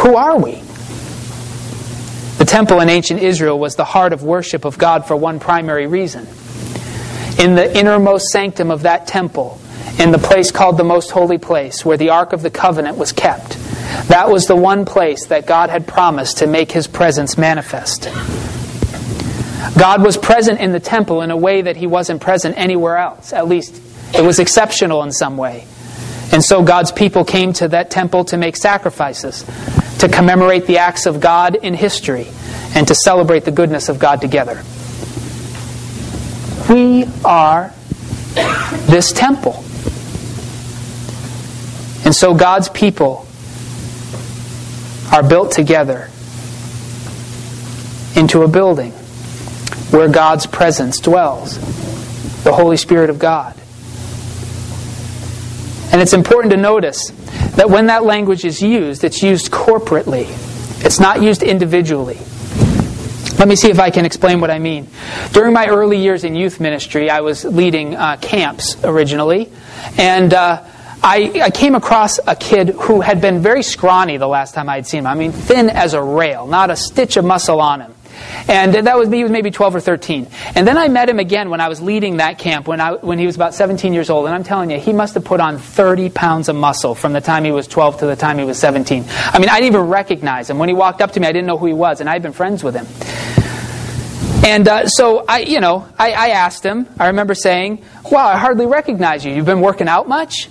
Who 0.00 0.16
are 0.16 0.38
we? 0.38 0.62
The 2.40 2.46
temple 2.46 2.80
in 2.80 2.88
ancient 2.88 3.20
Israel 3.20 3.58
was 3.58 3.76
the 3.76 3.84
heart 3.84 4.14
of 4.14 4.22
worship 4.22 4.64
of 4.64 4.78
God 4.78 5.04
for 5.04 5.14
one 5.14 5.40
primary 5.40 5.86
reason. 5.86 6.26
In 7.38 7.54
the 7.54 7.70
innermost 7.78 8.28
sanctum 8.28 8.70
of 8.70 8.84
that 8.84 9.06
temple, 9.06 9.60
in 9.98 10.10
the 10.10 10.16
place 10.16 10.50
called 10.50 10.78
the 10.78 10.84
Most 10.84 11.10
Holy 11.10 11.36
Place, 11.36 11.84
where 11.84 11.98
the 11.98 12.08
Ark 12.08 12.32
of 12.32 12.40
the 12.40 12.50
Covenant 12.50 12.96
was 12.96 13.12
kept, 13.12 13.58
that 14.08 14.30
was 14.30 14.46
the 14.46 14.56
one 14.56 14.86
place 14.86 15.26
that 15.26 15.44
God 15.44 15.68
had 15.68 15.86
promised 15.86 16.38
to 16.38 16.46
make 16.46 16.72
his 16.72 16.86
presence 16.86 17.36
manifest. 17.36 18.04
God 19.78 20.02
was 20.02 20.16
present 20.16 20.60
in 20.60 20.72
the 20.72 20.80
temple 20.80 21.20
in 21.20 21.30
a 21.30 21.36
way 21.36 21.60
that 21.60 21.76
he 21.76 21.86
wasn't 21.86 22.22
present 22.22 22.56
anywhere 22.56 22.96
else. 22.96 23.34
At 23.34 23.48
least 23.48 23.78
it 24.14 24.22
was 24.22 24.38
exceptional 24.38 25.02
in 25.02 25.12
some 25.12 25.36
way. 25.36 25.66
And 26.32 26.42
so 26.42 26.62
God's 26.62 26.90
people 26.90 27.24
came 27.24 27.52
to 27.54 27.68
that 27.68 27.90
temple 27.90 28.24
to 28.26 28.38
make 28.38 28.56
sacrifices, 28.56 29.44
to 30.00 30.08
commemorate 30.08 30.66
the 30.66 30.78
acts 30.78 31.06
of 31.06 31.20
God 31.20 31.56
in 31.56 31.74
history, 31.74 32.26
and 32.74 32.88
to 32.88 32.94
celebrate 32.94 33.44
the 33.44 33.50
goodness 33.50 33.88
of 33.88 33.98
God 33.98 34.20
together. 34.20 34.62
We 36.68 37.04
are 37.24 37.72
this 38.86 39.12
temple. 39.12 39.64
And 42.04 42.14
so 42.14 42.34
God's 42.34 42.68
people 42.68 43.26
are 45.12 45.22
built 45.22 45.52
together 45.52 46.08
into 48.16 48.42
a 48.42 48.48
building 48.48 48.92
where 49.90 50.08
God's 50.08 50.46
presence 50.46 50.98
dwells, 51.00 51.58
the 52.44 52.52
Holy 52.52 52.76
Spirit 52.76 53.10
of 53.10 53.18
God. 53.18 53.54
And 55.92 56.00
it's 56.00 56.12
important 56.12 56.52
to 56.52 56.56
notice 56.56 57.10
that 57.56 57.70
when 57.70 57.86
that 57.86 58.04
language 58.04 58.44
is 58.44 58.62
used, 58.62 59.04
it's 59.04 59.22
used 59.22 59.50
corporately. 59.50 60.26
It's 60.84 61.00
not 61.00 61.22
used 61.22 61.42
individually. 61.42 62.18
Let 63.38 63.48
me 63.48 63.56
see 63.56 63.70
if 63.70 63.78
I 63.78 63.90
can 63.90 64.04
explain 64.04 64.40
what 64.40 64.50
I 64.50 64.58
mean. 64.58 64.86
During 65.32 65.54
my 65.54 65.68
early 65.68 65.98
years 65.98 66.24
in 66.24 66.34
youth 66.34 66.60
ministry, 66.60 67.08
I 67.08 67.20
was 67.20 67.44
leading 67.44 67.94
uh, 67.94 68.18
camps 68.18 68.76
originally, 68.84 69.50
and 69.96 70.34
uh, 70.34 70.62
I, 71.02 71.40
I, 71.44 71.50
came 71.50 71.74
across 71.74 72.20
a 72.26 72.36
kid 72.36 72.68
who 72.68 73.00
had 73.00 73.22
been 73.22 73.40
very 73.40 73.62
scrawny 73.62 74.18
the 74.18 74.28
last 74.28 74.54
time 74.54 74.68
I 74.68 74.74
had 74.74 74.86
seen 74.86 75.00
him. 75.00 75.06
I 75.06 75.14
mean, 75.14 75.32
thin 75.32 75.70
as 75.70 75.94
a 75.94 76.02
rail, 76.02 76.46
not 76.46 76.68
a 76.68 76.76
stitch 76.76 77.16
of 77.16 77.24
muscle 77.24 77.60
on 77.62 77.80
him. 77.80 77.94
And 78.48 78.74
that 78.74 78.98
was 78.98 79.08
he 79.08 79.22
was 79.22 79.32
maybe 79.32 79.50
12 79.50 79.76
or 79.76 79.80
13. 79.80 80.26
And 80.54 80.66
then 80.66 80.78
I 80.78 80.88
met 80.88 81.08
him 81.08 81.18
again 81.18 81.50
when 81.50 81.60
I 81.60 81.68
was 81.68 81.80
leading 81.80 82.18
that 82.18 82.38
camp 82.38 82.66
when, 82.66 82.80
I, 82.80 82.92
when 82.94 83.18
he 83.18 83.26
was 83.26 83.36
about 83.36 83.54
17 83.54 83.92
years 83.92 84.10
old. 84.10 84.26
And 84.26 84.34
I'm 84.34 84.44
telling 84.44 84.70
you, 84.70 84.78
he 84.78 84.92
must 84.92 85.14
have 85.14 85.24
put 85.24 85.40
on 85.40 85.58
30 85.58 86.10
pounds 86.10 86.48
of 86.48 86.56
muscle 86.56 86.94
from 86.94 87.12
the 87.12 87.20
time 87.20 87.44
he 87.44 87.52
was 87.52 87.66
12 87.66 88.00
to 88.00 88.06
the 88.06 88.16
time 88.16 88.38
he 88.38 88.44
was 88.44 88.58
17. 88.58 89.04
I 89.08 89.38
mean, 89.38 89.48
I 89.48 89.60
didn't 89.60 89.74
even 89.74 89.88
recognize 89.88 90.50
him. 90.50 90.58
When 90.58 90.68
he 90.68 90.74
walked 90.74 91.00
up 91.00 91.12
to 91.12 91.20
me, 91.20 91.26
I 91.26 91.32
didn't 91.32 91.46
know 91.46 91.58
who 91.58 91.66
he 91.66 91.72
was, 91.72 92.00
and 92.00 92.08
I 92.08 92.12
had 92.12 92.22
been 92.22 92.32
friends 92.32 92.64
with 92.64 92.74
him. 92.74 92.86
And 94.44 94.66
uh, 94.66 94.88
so 94.88 95.24
I, 95.28 95.40
you 95.40 95.60
know, 95.60 95.86
I, 95.98 96.12
I 96.12 96.28
asked 96.30 96.64
him. 96.64 96.86
I 96.98 97.08
remember 97.08 97.34
saying, 97.34 97.84
"Wow, 98.10 98.26
I 98.26 98.38
hardly 98.38 98.64
recognize 98.64 99.24
you. 99.24 99.34
You've 99.34 99.44
been 99.44 99.60
working 99.60 99.86
out 99.86 100.08
much?" 100.08 100.48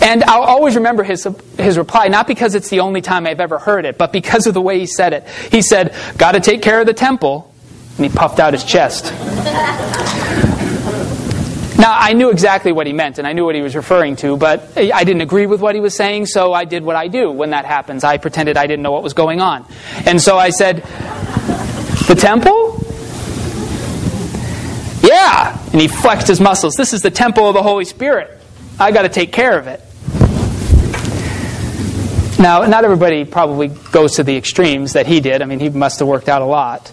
And 0.00 0.22
I'll 0.24 0.42
always 0.42 0.76
remember 0.76 1.02
his, 1.02 1.26
his 1.56 1.76
reply, 1.76 2.08
not 2.08 2.26
because 2.26 2.54
it's 2.54 2.68
the 2.68 2.80
only 2.80 3.00
time 3.00 3.26
I've 3.26 3.40
ever 3.40 3.58
heard 3.58 3.84
it, 3.84 3.98
but 3.98 4.12
because 4.12 4.46
of 4.46 4.54
the 4.54 4.60
way 4.60 4.78
he 4.78 4.86
said 4.86 5.12
it. 5.12 5.26
He 5.50 5.62
said, 5.62 5.94
Got 6.16 6.32
to 6.32 6.40
take 6.40 6.62
care 6.62 6.80
of 6.80 6.86
the 6.86 6.94
temple. 6.94 7.52
And 7.96 8.06
he 8.06 8.16
puffed 8.16 8.38
out 8.38 8.52
his 8.52 8.62
chest. 8.62 9.12
Now, 11.78 11.96
I 11.96 12.12
knew 12.12 12.30
exactly 12.30 12.72
what 12.72 12.88
he 12.88 12.92
meant, 12.92 13.18
and 13.18 13.26
I 13.26 13.32
knew 13.32 13.44
what 13.44 13.54
he 13.54 13.60
was 13.60 13.76
referring 13.76 14.16
to, 14.16 14.36
but 14.36 14.76
I 14.76 15.04
didn't 15.04 15.20
agree 15.20 15.46
with 15.46 15.60
what 15.60 15.76
he 15.76 15.80
was 15.80 15.94
saying, 15.94 16.26
so 16.26 16.52
I 16.52 16.64
did 16.64 16.82
what 16.82 16.96
I 16.96 17.06
do 17.06 17.30
when 17.30 17.50
that 17.50 17.66
happens. 17.66 18.02
I 18.02 18.18
pretended 18.18 18.56
I 18.56 18.66
didn't 18.66 18.82
know 18.82 18.90
what 18.90 19.04
was 19.04 19.14
going 19.14 19.40
on. 19.40 19.64
And 20.04 20.20
so 20.20 20.36
I 20.36 20.50
said, 20.50 20.82
The 22.08 22.16
temple? 22.18 22.84
Yeah! 25.02 25.56
And 25.72 25.80
he 25.80 25.86
flexed 25.86 26.26
his 26.26 26.40
muscles. 26.40 26.74
This 26.74 26.92
is 26.92 27.02
the 27.02 27.12
temple 27.12 27.48
of 27.48 27.54
the 27.54 27.62
Holy 27.62 27.84
Spirit. 27.84 28.36
I 28.80 28.90
got 28.90 29.02
to 29.02 29.08
take 29.08 29.32
care 29.32 29.56
of 29.56 29.68
it. 29.68 29.80
Now, 32.38 32.64
not 32.66 32.84
everybody 32.84 33.24
probably 33.24 33.68
goes 33.68 34.16
to 34.16 34.22
the 34.22 34.36
extremes 34.36 34.92
that 34.92 35.06
he 35.06 35.20
did. 35.20 35.42
I 35.42 35.44
mean, 35.44 35.58
he 35.58 35.70
must 35.70 35.98
have 35.98 36.06
worked 36.06 36.28
out 36.28 36.40
a 36.40 36.46
lot. 36.46 36.92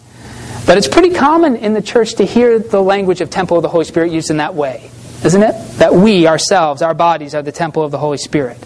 But 0.66 0.80
it's 0.80 0.88
pretty 0.88 1.12
common 1.12 1.56
in 1.58 1.74
the 1.74 1.82
church 1.82 2.16
to 2.16 2.25
hear 2.25 2.58
the 2.58 2.82
language 2.82 3.22
of 3.22 3.30
temple 3.30 3.58
of 3.58 3.62
the 3.64 3.70
Holy 3.70 3.86
Spirit 3.86 4.12
used 4.12 4.32
in 4.32 4.38
that 4.38 4.56
way, 4.56 4.90
isn't 5.24 5.44
it? 5.44 5.54
That 5.78 5.94
we 5.94 6.25
ourselves, 6.25 6.82
our 6.82 6.96
bodies, 6.96 7.36
are 7.36 7.44
the 7.44 7.52
temple 7.52 7.84
of 7.84 7.92
the 7.92 8.00
Holy 8.00 8.18
Spirit. 8.18 8.58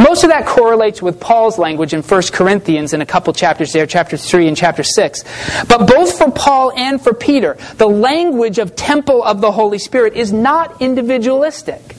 Most 0.00 0.24
of 0.24 0.30
that 0.30 0.46
correlates 0.46 1.00
with 1.00 1.20
Paul's 1.20 1.58
language 1.58 1.94
in 1.94 2.02
1 2.02 2.22
Corinthians 2.32 2.92
in 2.92 3.00
a 3.00 3.06
couple 3.06 3.32
chapters 3.32 3.72
there, 3.72 3.86
chapter 3.86 4.16
3 4.16 4.48
and 4.48 4.56
chapter 4.56 4.82
6. 4.82 5.22
But 5.68 5.86
both 5.86 6.18
for 6.18 6.32
Paul 6.32 6.72
and 6.76 7.00
for 7.00 7.14
Peter, 7.14 7.56
the 7.76 7.88
language 7.88 8.58
of 8.58 8.74
temple 8.74 9.22
of 9.22 9.40
the 9.40 9.52
Holy 9.52 9.78
Spirit 9.78 10.14
is 10.14 10.32
not 10.32 10.82
individualistic. 10.82 11.95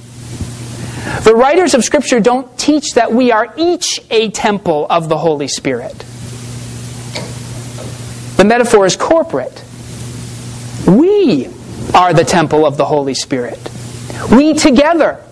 The 1.23 1.33
writers 1.35 1.73
of 1.73 1.83
Scripture 1.83 2.19
don't 2.19 2.57
teach 2.57 2.93
that 2.93 3.11
we 3.11 3.31
are 3.31 3.53
each 3.57 4.01
a 4.09 4.29
temple 4.31 4.87
of 4.89 5.09
the 5.09 5.17
Holy 5.17 5.47
Spirit. 5.47 5.97
The 8.37 8.45
metaphor 8.45 8.85
is 8.85 8.95
corporate. 8.95 9.63
We 10.87 11.47
are 11.93 12.13
the 12.13 12.23
temple 12.23 12.65
of 12.65 12.77
the 12.77 12.85
Holy 12.85 13.13
Spirit. 13.13 13.59
We 14.31 14.53
together 14.53 15.23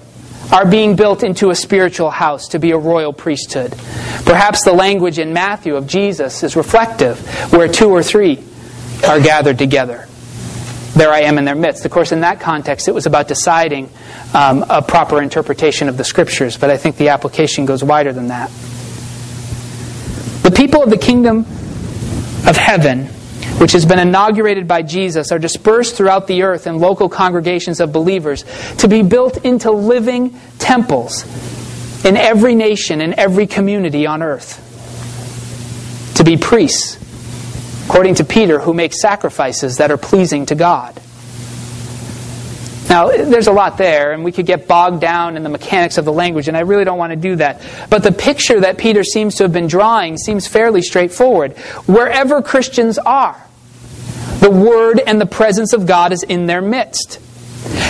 are 0.52 0.66
being 0.66 0.96
built 0.96 1.24
into 1.24 1.50
a 1.50 1.56
spiritual 1.56 2.10
house 2.12 2.50
to 2.50 2.60
be 2.60 2.72
a 2.72 2.78
royal 2.78 3.14
priesthood. 3.14 3.72
Perhaps 4.26 4.64
the 4.64 4.74
language 4.74 5.20
in 5.20 5.34
Matthew 5.34 5.76
of 5.76 5.88
Jesus 5.88 6.44
is 6.44 6.56
reflective, 6.56 7.20
where 7.52 7.68
two 7.68 7.90
or 7.90 8.04
three 8.04 8.44
are 9.08 9.20
gathered 9.20 9.58
together. 9.58 10.08
There 10.96 11.12
I 11.12 11.22
am 11.22 11.38
in 11.38 11.44
their 11.44 11.56
midst. 11.56 11.84
Of 11.84 11.92
course, 11.92 12.14
in 12.14 12.22
that 12.22 12.40
context, 12.40 12.88
it 12.88 12.94
was 12.94 13.06
about 13.06 13.28
deciding 13.28 13.90
um, 14.34 14.64
a 14.70 14.82
proper 14.82 15.22
interpretation 15.22 15.90
of 15.90 15.98
the 15.98 16.06
scriptures, 16.06 16.58
but 16.58 16.70
I 16.70 16.78
think 16.78 16.96
the 16.96 17.10
application 17.10 17.66
goes 17.66 17.84
wider 17.84 18.14
than 18.14 18.30
that. 18.30 18.50
The 20.44 20.52
people 20.56 20.84
of 20.84 20.90
the 20.90 20.98
kingdom 20.98 21.40
of 22.48 22.56
heaven, 22.56 23.08
which 23.58 23.74
has 23.74 23.86
been 23.86 24.00
inaugurated 24.00 24.70
by 24.70 24.84
Jesus, 24.84 25.34
are 25.34 25.40
dispersed 25.40 25.96
throughout 25.96 26.28
the 26.28 26.44
earth 26.44 26.66
in 26.66 26.80
local 26.80 27.10
congregations 27.10 27.82
of 27.82 27.92
believers 27.92 28.46
to 28.78 28.88
be 28.88 29.02
built 29.04 29.44
into 29.44 29.72
living 29.72 30.40
temples 30.60 31.26
in 32.06 32.16
every 32.16 32.56
nation, 32.56 33.02
in 33.02 33.20
every 33.20 33.48
community 33.48 34.08
on 34.08 34.24
earth. 34.24 34.62
To 36.16 36.24
be 36.24 36.38
priests, 36.38 36.98
according 37.86 38.16
to 38.16 38.24
Peter, 38.24 38.60
who 38.60 38.74
make 38.74 38.94
sacrifices 38.94 39.78
that 39.78 39.92
are 39.92 39.98
pleasing 39.98 40.46
to 40.48 40.56
God. 40.56 41.00
Now, 42.90 43.10
there's 43.10 43.48
a 43.48 43.52
lot 43.52 43.78
there, 43.78 44.12
and 44.12 44.24
we 44.24 44.32
could 44.32 44.46
get 44.46 44.68
bogged 44.68 45.02
down 45.02 45.38
in 45.38 45.44
the 45.44 45.50
mechanics 45.50 45.98
of 45.98 46.06
the 46.06 46.14
language, 46.14 46.48
and 46.48 46.56
I 46.56 46.62
really 46.62 46.86
don't 46.86 47.00
want 47.00 47.12
to 47.12 47.16
do 47.16 47.36
that. 47.38 47.62
But 47.90 48.04
the 48.04 48.12
picture 48.12 48.60
that 48.60 48.78
Peter 48.78 49.04
seems 49.04 49.36
to 49.36 49.44
have 49.44 49.52
been 49.52 49.68
drawing 49.68 50.18
seems 50.18 50.48
fairly 50.48 50.82
straightforward. 50.82 51.58
Wherever 51.88 52.42
Christians 52.44 53.00
are, 53.00 53.42
the 54.40 54.52
Word 54.52 55.00
and 55.00 55.20
the 55.20 55.26
presence 55.26 55.74
of 55.74 55.88
God 55.88 56.12
is 56.12 56.22
in 56.22 56.46
their 56.46 56.62
midst. 56.62 57.20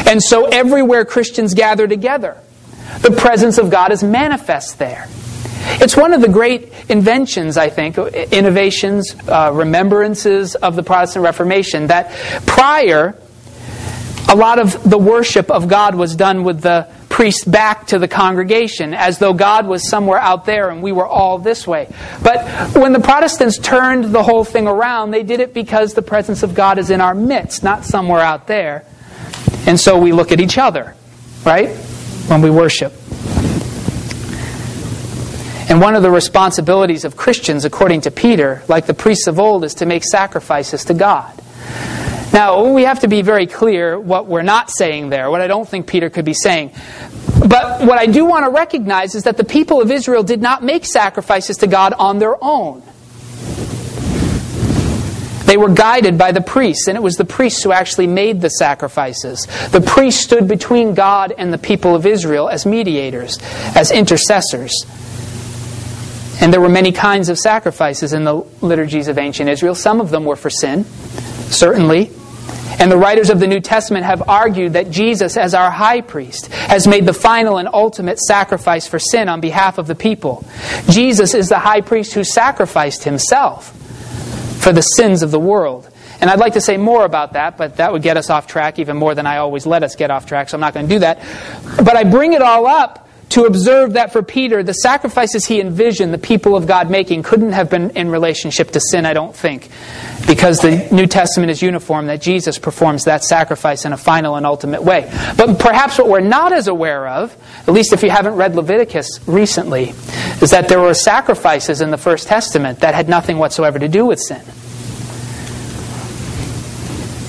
And 0.07 0.23
so, 0.23 0.45
everywhere 0.45 1.03
Christians 1.03 1.53
gather 1.53 1.87
together, 1.87 2.37
the 3.01 3.11
presence 3.11 3.57
of 3.57 3.69
God 3.69 3.91
is 3.91 4.01
manifest 4.03 4.79
there. 4.79 5.09
It's 5.81 5.95
one 5.97 6.13
of 6.13 6.21
the 6.21 6.29
great 6.29 6.71
inventions, 6.89 7.57
I 7.57 7.69
think, 7.69 7.97
innovations, 7.97 9.15
uh, 9.27 9.51
remembrances 9.53 10.55
of 10.55 10.75
the 10.75 10.83
Protestant 10.83 11.23
Reformation, 11.23 11.87
that 11.87 12.11
prior 12.45 13.15
a 14.27 14.35
lot 14.35 14.59
of 14.59 14.89
the 14.89 14.97
worship 14.97 15.51
of 15.51 15.67
God 15.67 15.95
was 15.95 16.15
done 16.15 16.43
with 16.43 16.61
the 16.61 16.87
priest 17.09 17.49
back 17.49 17.87
to 17.87 17.99
the 17.99 18.07
congregation, 18.07 18.93
as 18.93 19.19
though 19.19 19.33
God 19.33 19.67
was 19.67 19.87
somewhere 19.87 20.17
out 20.17 20.45
there 20.45 20.69
and 20.69 20.81
we 20.81 20.91
were 20.91 21.05
all 21.05 21.37
this 21.37 21.65
way. 21.67 21.87
But 22.21 22.75
when 22.75 22.91
the 22.91 22.99
Protestants 22.99 23.57
turned 23.57 24.05
the 24.05 24.23
whole 24.23 24.43
thing 24.43 24.67
around, 24.67 25.11
they 25.11 25.23
did 25.23 25.39
it 25.39 25.53
because 25.53 25.93
the 25.93 26.01
presence 26.01 26.43
of 26.43 26.55
God 26.55 26.77
is 26.77 26.89
in 26.89 27.01
our 27.01 27.15
midst, 27.15 27.63
not 27.63 27.85
somewhere 27.85 28.19
out 28.19 28.47
there. 28.47 28.83
And 29.67 29.79
so 29.79 29.97
we 29.97 30.11
look 30.11 30.31
at 30.31 30.41
each 30.41 30.57
other, 30.57 30.95
right? 31.45 31.69
When 32.27 32.41
we 32.41 32.49
worship. 32.49 32.93
And 35.67 35.81
one 35.81 35.95
of 35.95 36.03
the 36.03 36.11
responsibilities 36.11 37.05
of 37.05 37.17
Christians, 37.17 37.65
according 37.65 38.01
to 38.01 38.11
Peter, 38.11 38.61
like 38.67 38.85
the 38.85 38.93
priests 38.93 39.27
of 39.27 39.39
old, 39.39 39.63
is 39.63 39.75
to 39.75 39.85
make 39.85 40.03
sacrifices 40.03 40.85
to 40.85 40.93
God. 40.93 41.41
Now, 42.31 42.73
we 42.73 42.83
have 42.83 42.99
to 42.99 43.07
be 43.07 43.21
very 43.21 43.47
clear 43.47 43.99
what 43.99 44.27
we're 44.27 44.41
not 44.41 44.69
saying 44.69 45.09
there, 45.09 45.31
what 45.31 45.41
I 45.41 45.47
don't 45.47 45.67
think 45.67 45.87
Peter 45.87 46.09
could 46.09 46.25
be 46.25 46.33
saying. 46.33 46.71
But 47.39 47.85
what 47.85 47.97
I 47.97 48.05
do 48.07 48.25
want 48.25 48.45
to 48.45 48.51
recognize 48.51 49.15
is 49.15 49.23
that 49.23 49.37
the 49.37 49.43
people 49.43 49.81
of 49.81 49.89
Israel 49.89 50.21
did 50.21 50.41
not 50.41 50.63
make 50.63 50.85
sacrifices 50.85 51.57
to 51.57 51.67
God 51.67 51.93
on 51.93 52.19
their 52.19 52.35
own. 52.43 52.83
They 55.45 55.57
were 55.57 55.69
guided 55.69 56.17
by 56.17 56.31
the 56.31 56.41
priests, 56.41 56.87
and 56.87 56.97
it 56.97 57.01
was 57.01 57.15
the 57.15 57.25
priests 57.25 57.63
who 57.63 57.71
actually 57.71 58.07
made 58.07 58.41
the 58.41 58.49
sacrifices. 58.49 59.47
The 59.69 59.81
priests 59.81 60.23
stood 60.23 60.47
between 60.47 60.95
God 60.95 61.33
and 61.37 61.53
the 61.53 61.57
people 61.57 61.95
of 61.95 62.05
Israel 62.05 62.49
as 62.49 62.65
mediators, 62.65 63.39
as 63.75 63.91
intercessors. 63.91 64.73
And 66.41 66.51
there 66.51 66.61
were 66.61 66.69
many 66.69 66.91
kinds 66.91 67.29
of 67.29 67.39
sacrifices 67.39 68.13
in 68.13 68.23
the 68.23 68.35
liturgies 68.61 69.07
of 69.07 69.17
ancient 69.17 69.49
Israel. 69.49 69.75
Some 69.75 70.01
of 70.01 70.09
them 70.09 70.25
were 70.25 70.35
for 70.35 70.49
sin, 70.49 70.83
certainly. 71.49 72.11
And 72.77 72.91
the 72.91 72.97
writers 72.97 73.29
of 73.29 73.39
the 73.39 73.47
New 73.47 73.61
Testament 73.61 74.05
have 74.05 74.27
argued 74.27 74.73
that 74.73 74.91
Jesus, 74.91 75.37
as 75.37 75.53
our 75.53 75.71
high 75.71 76.01
priest, 76.01 76.47
has 76.47 76.87
made 76.87 77.05
the 77.05 77.13
final 77.13 77.57
and 77.57 77.69
ultimate 77.71 78.19
sacrifice 78.19 78.85
for 78.85 78.99
sin 78.99 79.29
on 79.29 79.39
behalf 79.39 79.77
of 79.77 79.87
the 79.87 79.95
people. 79.95 80.45
Jesus 80.89 81.33
is 81.33 81.47
the 81.47 81.59
high 81.59 81.81
priest 81.81 82.13
who 82.13 82.23
sacrificed 82.23 83.05
himself 83.05 83.71
for 84.61 84.73
the 84.73 84.81
sins 84.81 85.23
of 85.23 85.31
the 85.31 85.39
world. 85.39 85.89
And 86.19 86.29
I'd 86.29 86.39
like 86.39 86.53
to 86.53 86.61
say 86.61 86.75
more 86.75 87.05
about 87.05 87.33
that, 87.33 87.57
but 87.57 87.77
that 87.77 87.93
would 87.93 88.01
get 88.01 88.17
us 88.17 88.29
off 88.29 88.47
track 88.47 88.77
even 88.79 88.97
more 88.97 89.15
than 89.15 89.25
I 89.25 89.37
always 89.37 89.65
let 89.65 89.83
us 89.83 89.95
get 89.95 90.11
off 90.11 90.25
track, 90.25 90.49
so 90.49 90.57
I'm 90.57 90.61
not 90.61 90.73
going 90.73 90.87
to 90.87 90.95
do 90.95 90.99
that. 90.99 91.21
But 91.77 91.95
I 91.95 92.03
bring 92.03 92.33
it 92.33 92.41
all 92.41 92.65
up 92.67 93.04
to 93.29 93.45
observe 93.45 93.93
that 93.93 94.13
for 94.13 94.21
Peter, 94.21 94.63
the 94.63 94.73
sacrifices 94.73 95.45
he 95.45 95.59
envisioned 95.59 96.13
the 96.13 96.17
people 96.17 96.55
of 96.55 96.67
God 96.67 96.89
making 96.89 97.23
couldn't 97.23 97.53
have 97.53 97.69
been 97.69 97.91
in 97.91 98.09
relationship 98.09 98.71
to 98.71 98.79
sin, 98.79 99.05
I 99.05 99.13
don't 99.13 99.35
think, 99.35 99.69
because 100.27 100.59
the 100.59 100.87
New 100.91 101.07
Testament 101.07 101.51
is 101.51 101.61
uniform 101.61 102.05
that 102.07 102.21
Jesus 102.21 102.59
performs 102.59 103.05
that 103.05 103.23
sacrifice 103.23 103.85
in 103.85 103.93
a 103.93 103.97
final 103.97 104.35
and 104.35 104.45
ultimate 104.45 104.83
way. 104.83 105.09
But 105.37 105.59
perhaps 105.59 105.97
what 105.97 106.07
we're 106.07 106.19
not 106.21 106.53
as 106.53 106.67
aware 106.67 107.07
of, 107.07 107.35
at 107.67 107.73
least 107.73 107.93
if 107.93 108.03
you 108.03 108.09
haven't 108.09 108.35
read 108.35 108.55
Leviticus 108.55 109.19
recently, 109.27 109.89
is 110.41 110.51
that 110.51 110.67
there 110.69 110.79
were 110.79 110.93
sacrifices 110.93 111.81
in 111.81 111.91
the 111.91 111.97
First 111.97 112.27
Testament 112.27 112.81
that 112.81 112.93
had 112.93 113.09
nothing 113.09 113.37
whatsoever 113.37 113.79
to 113.79 113.87
do 113.87 114.05
with 114.05 114.19
sin. 114.19 114.41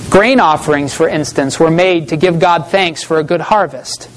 Grain 0.09 0.39
offerings, 0.39 0.93
for 0.93 1.09
instance, 1.09 1.59
were 1.59 1.69
made 1.69 2.09
to 2.09 2.17
give 2.17 2.39
God 2.39 2.67
thanks 2.67 3.03
for 3.03 3.19
a 3.19 3.23
good 3.23 3.41
harvest. 3.41 4.09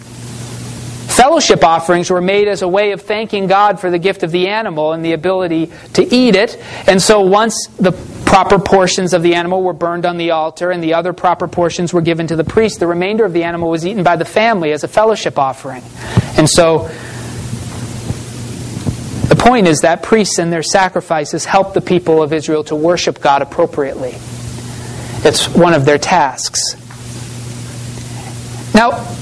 Fellowship 1.21 1.63
offerings 1.63 2.09
were 2.09 2.23
made 2.23 2.49
as 2.49 2.63
a 2.63 2.69
way 2.69 2.93
of 2.93 3.03
thanking 3.03 3.47
God 3.47 3.79
for 3.79 3.91
the 3.91 3.99
gift 3.99 4.23
of 4.23 4.31
the 4.31 4.49
animal 4.49 4.95
and 4.95 5.05
the 5.05 5.13
ability 5.13 5.71
to 5.93 6.03
eat 6.03 6.35
it. 6.35 6.57
And 6.87 7.03
so 7.03 7.21
once 7.21 7.67
the 7.79 7.93
proper 8.25 8.59
portions 8.59 9.13
of 9.13 9.23
the 9.23 9.35
animal 9.35 9.63
were 9.63 9.75
burned 9.75 10.07
on 10.07 10.17
the 10.17 10.31
altar 10.31 10.71
and 10.71 10.83
the 10.83 10.95
other 10.95 11.13
proper 11.13 11.47
portions 11.47 11.93
were 11.93 12.01
given 12.01 12.27
to 12.29 12.37
the 12.37 12.45
priest, 12.45 12.81
the 12.81 12.87
remainder 12.87 13.27
of 13.27 13.35
the 13.35 13.45
animal 13.45 13.69
was 13.69 13.85
eaten 13.85 14.03
by 14.03 14.17
the 14.17 14.25
family 14.25 14.73
as 14.73 14.83
a 14.83 14.89
fellowship 14.89 15.39
offering. 15.39 15.83
And 16.39 16.49
so 16.49 16.89
the 19.29 19.37
point 19.37 19.69
is 19.69 19.81
that 19.81 20.03
priests 20.03 20.39
and 20.39 20.51
their 20.51 20.63
sacrifices 20.63 21.45
help 21.45 21.75
the 21.75 21.83
people 21.83 22.23
of 22.23 22.33
Israel 22.33 22.65
to 22.65 22.75
worship 22.75 23.21
God 23.21 23.43
appropriately. 23.43 24.15
It's 25.23 25.51
one 25.51 25.75
of 25.75 25.85
their 25.85 25.99
tasks. 25.99 26.77
Now, 28.75 29.19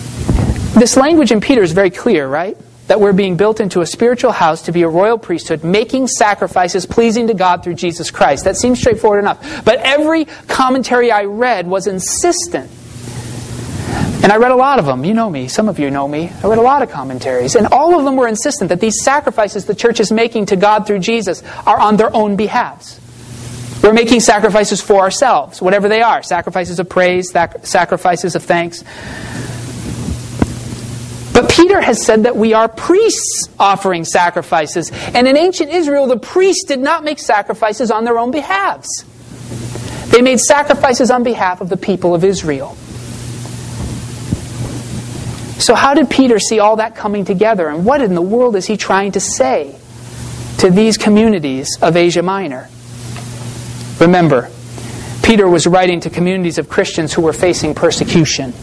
this 0.81 0.97
language 0.97 1.33
in 1.33 1.41
Peter 1.41 1.63
is 1.63 1.73
very 1.73 1.91
clear, 1.91 2.27
right? 2.27 2.57
That 2.89 3.01
we're 3.01 3.13
being 3.13 3.37
built 3.37 3.61
into 3.61 3.81
a 3.81 3.87
spiritual 3.87 4.33
house 4.33 4.63
to 4.63 4.73
be 4.73 4.83
a 4.83 4.89
royal 4.89 5.19
priesthood, 5.19 5.65
making 5.65 6.09
sacrifices 6.09 6.87
pleasing 6.87 7.27
to 7.29 7.35
God 7.35 7.63
through 7.63 7.75
Jesus 7.75 8.11
Christ. 8.11 8.45
That 8.45 8.57
seems 8.57 8.79
straightforward 8.79 9.21
enough. 9.21 9.65
But 9.65 9.79
every 9.81 10.25
commentary 10.47 11.11
I 11.11 11.25
read 11.25 11.67
was 11.67 11.87
insistent. 11.87 12.71
And 14.21 14.33
I 14.33 14.37
read 14.37 14.51
a 14.51 14.57
lot 14.57 14.79
of 14.79 14.85
them. 14.85 15.05
You 15.05 15.15
know 15.15 15.31
me. 15.31 15.49
Some 15.49 15.69
of 15.69 15.79
you 15.79 15.91
know 15.91 16.09
me. 16.09 16.31
I 16.43 16.49
read 16.49 16.59
a 16.59 16.63
lot 16.63 16.83
of 16.83 16.91
commentaries. 16.91 17.55
And 17.55 17.69
all 17.69 17.97
of 17.97 18.05
them 18.05 18.17
were 18.17 18.27
insistent 18.27 18.69
that 18.71 18.81
these 18.81 19.05
sacrifices 19.05 19.65
the 19.65 19.75
church 19.75 20.01
is 20.01 20.11
making 20.11 20.47
to 20.47 20.57
God 20.57 20.87
through 20.87 20.99
Jesus 20.99 21.43
are 21.67 21.79
on 21.79 21.97
their 21.97 22.15
own 22.15 22.37
behalves. 22.37 23.01
We're 23.83 23.93
making 23.93 24.21
sacrifices 24.21 24.81
for 24.81 25.01
ourselves, 25.01 25.63
whatever 25.63 25.89
they 25.89 26.03
are 26.03 26.23
sacrifices 26.23 26.81
of 26.81 26.89
praise, 26.89 27.31
sacrifices 27.31 28.35
of 28.35 28.43
thanks. 28.43 28.83
But 31.39 31.53
Peter 31.53 31.81
has 31.81 32.05
said 32.05 32.25
that 32.25 32.37
we 32.37 32.53
are 32.53 32.67
priests 32.67 33.49
offering 33.61 34.05
sacrifices. 34.05 34.91
And 35.15 35.29
in 35.29 35.37
ancient 35.37 35.71
Israel, 35.71 36.09
the 36.09 36.19
priests 36.19 36.65
did 36.65 36.81
not 36.81 37.05
make 37.05 37.21
sacrifices 37.21 37.93
on 37.93 38.03
their 38.05 38.19
own 38.19 38.33
behalves. 38.33 38.89
They 40.09 40.21
made 40.21 40.41
sacrifices 40.41 41.13
on 41.13 41.23
behalf 41.23 41.61
of 41.61 41.69
the 41.69 41.77
people 41.77 42.13
of 42.13 42.25
Israel. 42.25 42.75
So, 45.61 45.77
how 45.77 45.95
did 45.95 46.11
Peter 46.11 46.41
see 46.41 46.59
all 46.59 46.75
that 46.75 46.97
coming 46.97 47.25
together? 47.25 47.69
And 47.69 47.85
what 47.85 48.03
in 48.03 48.17
the 48.17 48.21
world 48.23 48.57
is 48.57 48.67
he 48.67 48.77
trying 48.77 49.13
to 49.13 49.21
say 49.21 49.77
to 50.59 50.71
these 50.71 50.99
communities 50.99 51.79
of 51.81 51.97
Asia 51.97 52.25
Minor? 52.25 52.69
Remember, 54.01 54.51
Peter 55.29 55.47
was 55.47 55.67
writing 55.67 56.01
to 56.01 56.09
communities 56.09 56.57
of 56.57 56.71
Christians 56.71 57.13
who 57.13 57.21
were 57.21 57.35
facing 57.35 57.75
persecution. 57.75 58.55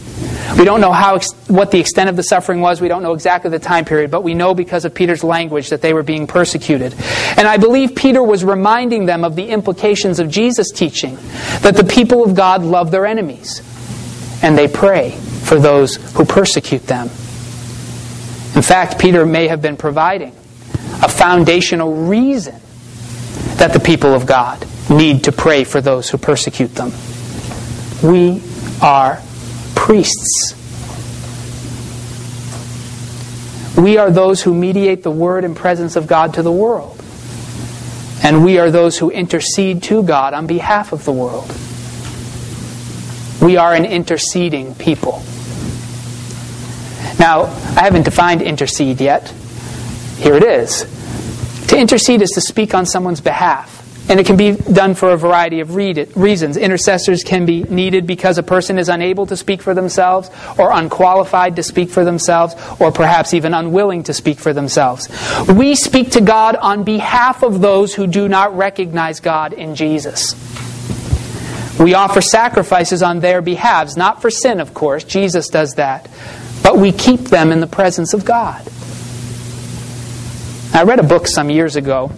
We 0.58 0.64
don't 0.64 0.80
know 0.80 0.90
how, 0.90 1.20
what 1.46 1.70
the 1.70 1.78
extent 1.78 2.10
of 2.10 2.16
the 2.16 2.24
suffering 2.24 2.60
was. 2.60 2.80
We 2.80 2.88
don't 2.88 3.04
know 3.04 3.12
exactly 3.12 3.52
the 3.52 3.60
time 3.60 3.84
period, 3.84 4.10
but 4.10 4.24
we 4.24 4.34
know 4.34 4.52
because 4.52 4.84
of 4.84 4.92
Peter's 4.92 5.22
language 5.22 5.70
that 5.70 5.80
they 5.80 5.94
were 5.94 6.02
being 6.02 6.26
persecuted. 6.26 6.92
And 7.36 7.46
I 7.46 7.56
believe 7.56 7.94
Peter 7.94 8.20
was 8.20 8.42
reminding 8.42 9.06
them 9.06 9.22
of 9.22 9.36
the 9.36 9.48
implications 9.50 10.18
of 10.18 10.28
Jesus' 10.28 10.72
teaching 10.72 11.14
that 11.60 11.76
the 11.76 11.84
people 11.84 12.24
of 12.24 12.34
God 12.34 12.64
love 12.64 12.90
their 12.90 13.06
enemies 13.06 13.62
and 14.42 14.58
they 14.58 14.66
pray 14.66 15.12
for 15.44 15.60
those 15.60 15.94
who 16.16 16.24
persecute 16.24 16.84
them. 16.88 17.06
In 18.56 18.62
fact, 18.62 18.98
Peter 18.98 19.24
may 19.24 19.46
have 19.46 19.62
been 19.62 19.76
providing 19.76 20.32
a 21.00 21.08
foundational 21.08 21.94
reason 21.94 22.60
that 23.58 23.72
the 23.72 23.78
people 23.78 24.14
of 24.14 24.26
God 24.26 24.66
need 24.90 25.24
to 25.24 25.32
pray 25.32 25.64
for 25.64 25.80
those 25.80 26.08
who 26.10 26.18
persecute 26.18 26.74
them. 26.74 26.92
We 28.02 28.42
are 28.80 29.20
priests. 29.74 30.54
We 33.76 33.98
are 33.98 34.10
those 34.10 34.42
who 34.42 34.54
mediate 34.54 35.02
the 35.02 35.10
word 35.10 35.44
and 35.44 35.54
presence 35.56 35.96
of 35.96 36.06
God 36.06 36.34
to 36.34 36.42
the 36.42 36.52
world. 36.52 37.02
And 38.22 38.44
we 38.44 38.58
are 38.58 38.70
those 38.70 38.98
who 38.98 39.10
intercede 39.10 39.82
to 39.84 40.02
God 40.02 40.34
on 40.34 40.46
behalf 40.46 40.92
of 40.92 41.04
the 41.04 41.12
world. 41.12 41.54
We 43.42 43.56
are 43.56 43.74
an 43.74 43.84
interceding 43.84 44.74
people. 44.74 45.22
Now, 47.18 47.44
I 47.76 47.84
haven't 47.84 48.02
defined 48.02 48.42
intercede 48.42 49.00
yet. 49.00 49.28
Here 50.16 50.34
it 50.34 50.42
is. 50.42 50.84
To 51.68 51.78
intercede 51.78 52.22
is 52.22 52.30
to 52.30 52.40
speak 52.40 52.74
on 52.74 52.86
someone's 52.86 53.20
behalf. 53.20 53.85
And 54.08 54.20
it 54.20 54.26
can 54.26 54.36
be 54.36 54.52
done 54.52 54.94
for 54.94 55.10
a 55.10 55.16
variety 55.16 55.58
of 55.58 55.74
reasons. 55.74 56.56
Intercessors 56.56 57.24
can 57.24 57.44
be 57.44 57.64
needed 57.64 58.06
because 58.06 58.38
a 58.38 58.42
person 58.42 58.78
is 58.78 58.88
unable 58.88 59.26
to 59.26 59.36
speak 59.36 59.60
for 59.60 59.74
themselves, 59.74 60.30
or 60.56 60.70
unqualified 60.70 61.56
to 61.56 61.62
speak 61.64 61.90
for 61.90 62.04
themselves, 62.04 62.54
or 62.78 62.92
perhaps 62.92 63.34
even 63.34 63.52
unwilling 63.52 64.04
to 64.04 64.12
speak 64.12 64.38
for 64.38 64.52
themselves. 64.52 65.08
We 65.48 65.74
speak 65.74 66.12
to 66.12 66.20
God 66.20 66.54
on 66.54 66.84
behalf 66.84 67.42
of 67.42 67.60
those 67.60 67.94
who 67.94 68.06
do 68.06 68.28
not 68.28 68.56
recognize 68.56 69.18
God 69.18 69.52
in 69.52 69.74
Jesus. 69.74 70.34
We 71.80 71.94
offer 71.94 72.20
sacrifices 72.20 73.02
on 73.02 73.20
their 73.20 73.42
behalves, 73.42 73.96
not 73.96 74.22
for 74.22 74.30
sin, 74.30 74.60
of 74.60 74.72
course. 74.72 75.02
Jesus 75.02 75.48
does 75.48 75.74
that. 75.74 76.08
But 76.62 76.78
we 76.78 76.92
keep 76.92 77.20
them 77.20 77.52
in 77.52 77.60
the 77.60 77.66
presence 77.66 78.14
of 78.14 78.24
God. 78.24 78.66
I 80.72 80.84
read 80.84 81.00
a 81.00 81.02
book 81.02 81.26
some 81.26 81.50
years 81.50 81.76
ago 81.76 82.12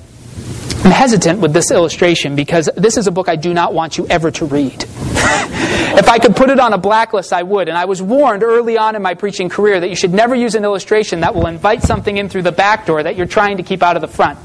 I'm 0.85 0.93
hesitant 0.93 1.41
with 1.41 1.53
this 1.53 1.71
illustration 1.71 2.37
because 2.37 2.71
this 2.77 2.97
is 2.97 3.07
a 3.07 3.11
book 3.11 3.29
I 3.29 3.37
do 3.37 3.53
not 3.53 3.75
want 3.75 3.99
you 3.99 4.07
ever 4.07 4.31
to 4.31 4.45
read. 4.45 4.85
if 4.85 6.09
I 6.09 6.19
could 6.19 6.37
put 6.37 6.51
it 6.51 6.61
on 6.61 6.73
a 6.73 6.79
blacklist, 6.79 7.33
I 7.33 7.43
would. 7.43 7.69
And 7.69 7.77
I 7.77 7.85
was 7.87 8.01
warned 8.01 8.43
early 8.43 8.79
on 8.79 8.95
in 8.95 9.03
my 9.03 9.15
preaching 9.15 9.49
career 9.49 9.81
that 9.81 9.89
you 9.89 9.97
should 9.97 10.15
never 10.15 10.35
use 10.35 10.55
an 10.55 10.65
illustration 10.65 11.21
that 11.21 11.35
will 11.35 11.47
invite 11.47 11.83
something 11.83 12.17
in 12.17 12.29
through 12.29 12.43
the 12.43 12.53
back 12.53 12.87
door 12.87 13.03
that 13.03 13.17
you're 13.17 13.27
trying 13.27 13.57
to 13.57 13.63
keep 13.65 13.83
out 13.83 13.97
of 13.97 14.03
the 14.03 14.09
front. 14.09 14.39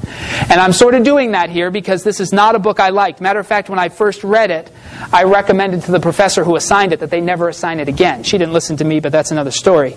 And 0.50 0.60
I'm 0.60 0.74
sort 0.74 0.96
of 0.96 1.04
doing 1.04 1.32
that 1.32 1.50
here 1.50 1.69
because 1.69 2.04
this 2.04 2.19
is 2.19 2.34
not 2.34 2.56
a 2.56 2.60
book 2.60 2.80
I 2.80 2.89
liked. 2.89 3.22
Matter 3.22 3.39
of 3.39 3.48
fact, 3.48 3.69
when 3.69 3.80
I 3.80 3.89
first 3.89 4.24
read 4.24 4.50
it, 4.50 4.72
I 5.12 5.24
recommended 5.24 5.84
to 5.84 5.91
the 5.91 6.00
professor 6.00 6.43
who 6.43 6.56
assigned 6.56 6.93
it 6.93 7.00
that 7.02 7.12
they 7.12 7.22
never 7.22 7.48
assign 7.48 7.80
it 7.80 7.88
again. 7.88 8.24
She 8.24 8.38
didn't 8.38 8.54
listen 8.54 8.78
to 8.78 8.84
me, 8.84 9.00
but 9.00 9.12
that's 9.12 9.32
another 9.32 9.52
story 9.52 9.96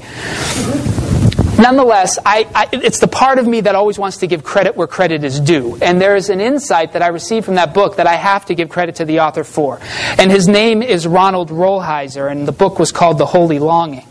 nonetheless, 1.58 2.18
I, 2.24 2.48
I, 2.54 2.68
it's 2.72 2.98
the 2.98 3.08
part 3.08 3.38
of 3.38 3.46
me 3.46 3.62
that 3.62 3.74
always 3.74 3.98
wants 3.98 4.18
to 4.18 4.26
give 4.26 4.44
credit 4.44 4.76
where 4.76 4.86
credit 4.86 5.24
is 5.24 5.40
due. 5.40 5.78
And 5.80 6.00
there 6.00 6.16
is 6.16 6.30
an 6.30 6.40
insight 6.40 6.92
that 6.92 7.02
I 7.02 7.08
received 7.08 7.46
from 7.46 7.56
that 7.56 7.74
book 7.74 7.96
that 7.96 8.06
I 8.06 8.14
have 8.14 8.46
to 8.46 8.54
give 8.54 8.68
credit 8.68 8.96
to 8.96 9.04
the 9.04 9.20
author 9.20 9.44
for. 9.44 9.80
And 10.18 10.30
his 10.30 10.48
name 10.48 10.82
is 10.82 11.06
Ronald 11.06 11.50
Rolheiser, 11.50 12.30
and 12.30 12.46
the 12.46 12.52
book 12.52 12.78
was 12.78 12.92
called 12.92 13.18
The 13.18 13.26
Holy 13.26 13.58
Longing. 13.58 14.06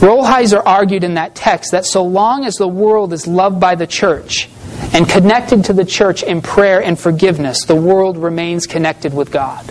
Rolheiser 0.00 0.62
argued 0.64 1.04
in 1.04 1.14
that 1.14 1.34
text 1.34 1.72
that 1.72 1.84
so 1.84 2.02
long 2.02 2.46
as 2.46 2.54
the 2.54 2.68
world 2.68 3.12
is 3.12 3.26
loved 3.26 3.60
by 3.60 3.74
the 3.74 3.86
church 3.86 4.48
and 4.94 5.06
connected 5.06 5.66
to 5.66 5.74
the 5.74 5.84
church 5.84 6.22
in 6.22 6.40
prayer 6.40 6.82
and 6.82 6.98
forgiveness, 6.98 7.64
the 7.64 7.76
world 7.76 8.16
remains 8.16 8.66
connected 8.66 9.12
with 9.12 9.30
God. 9.30 9.70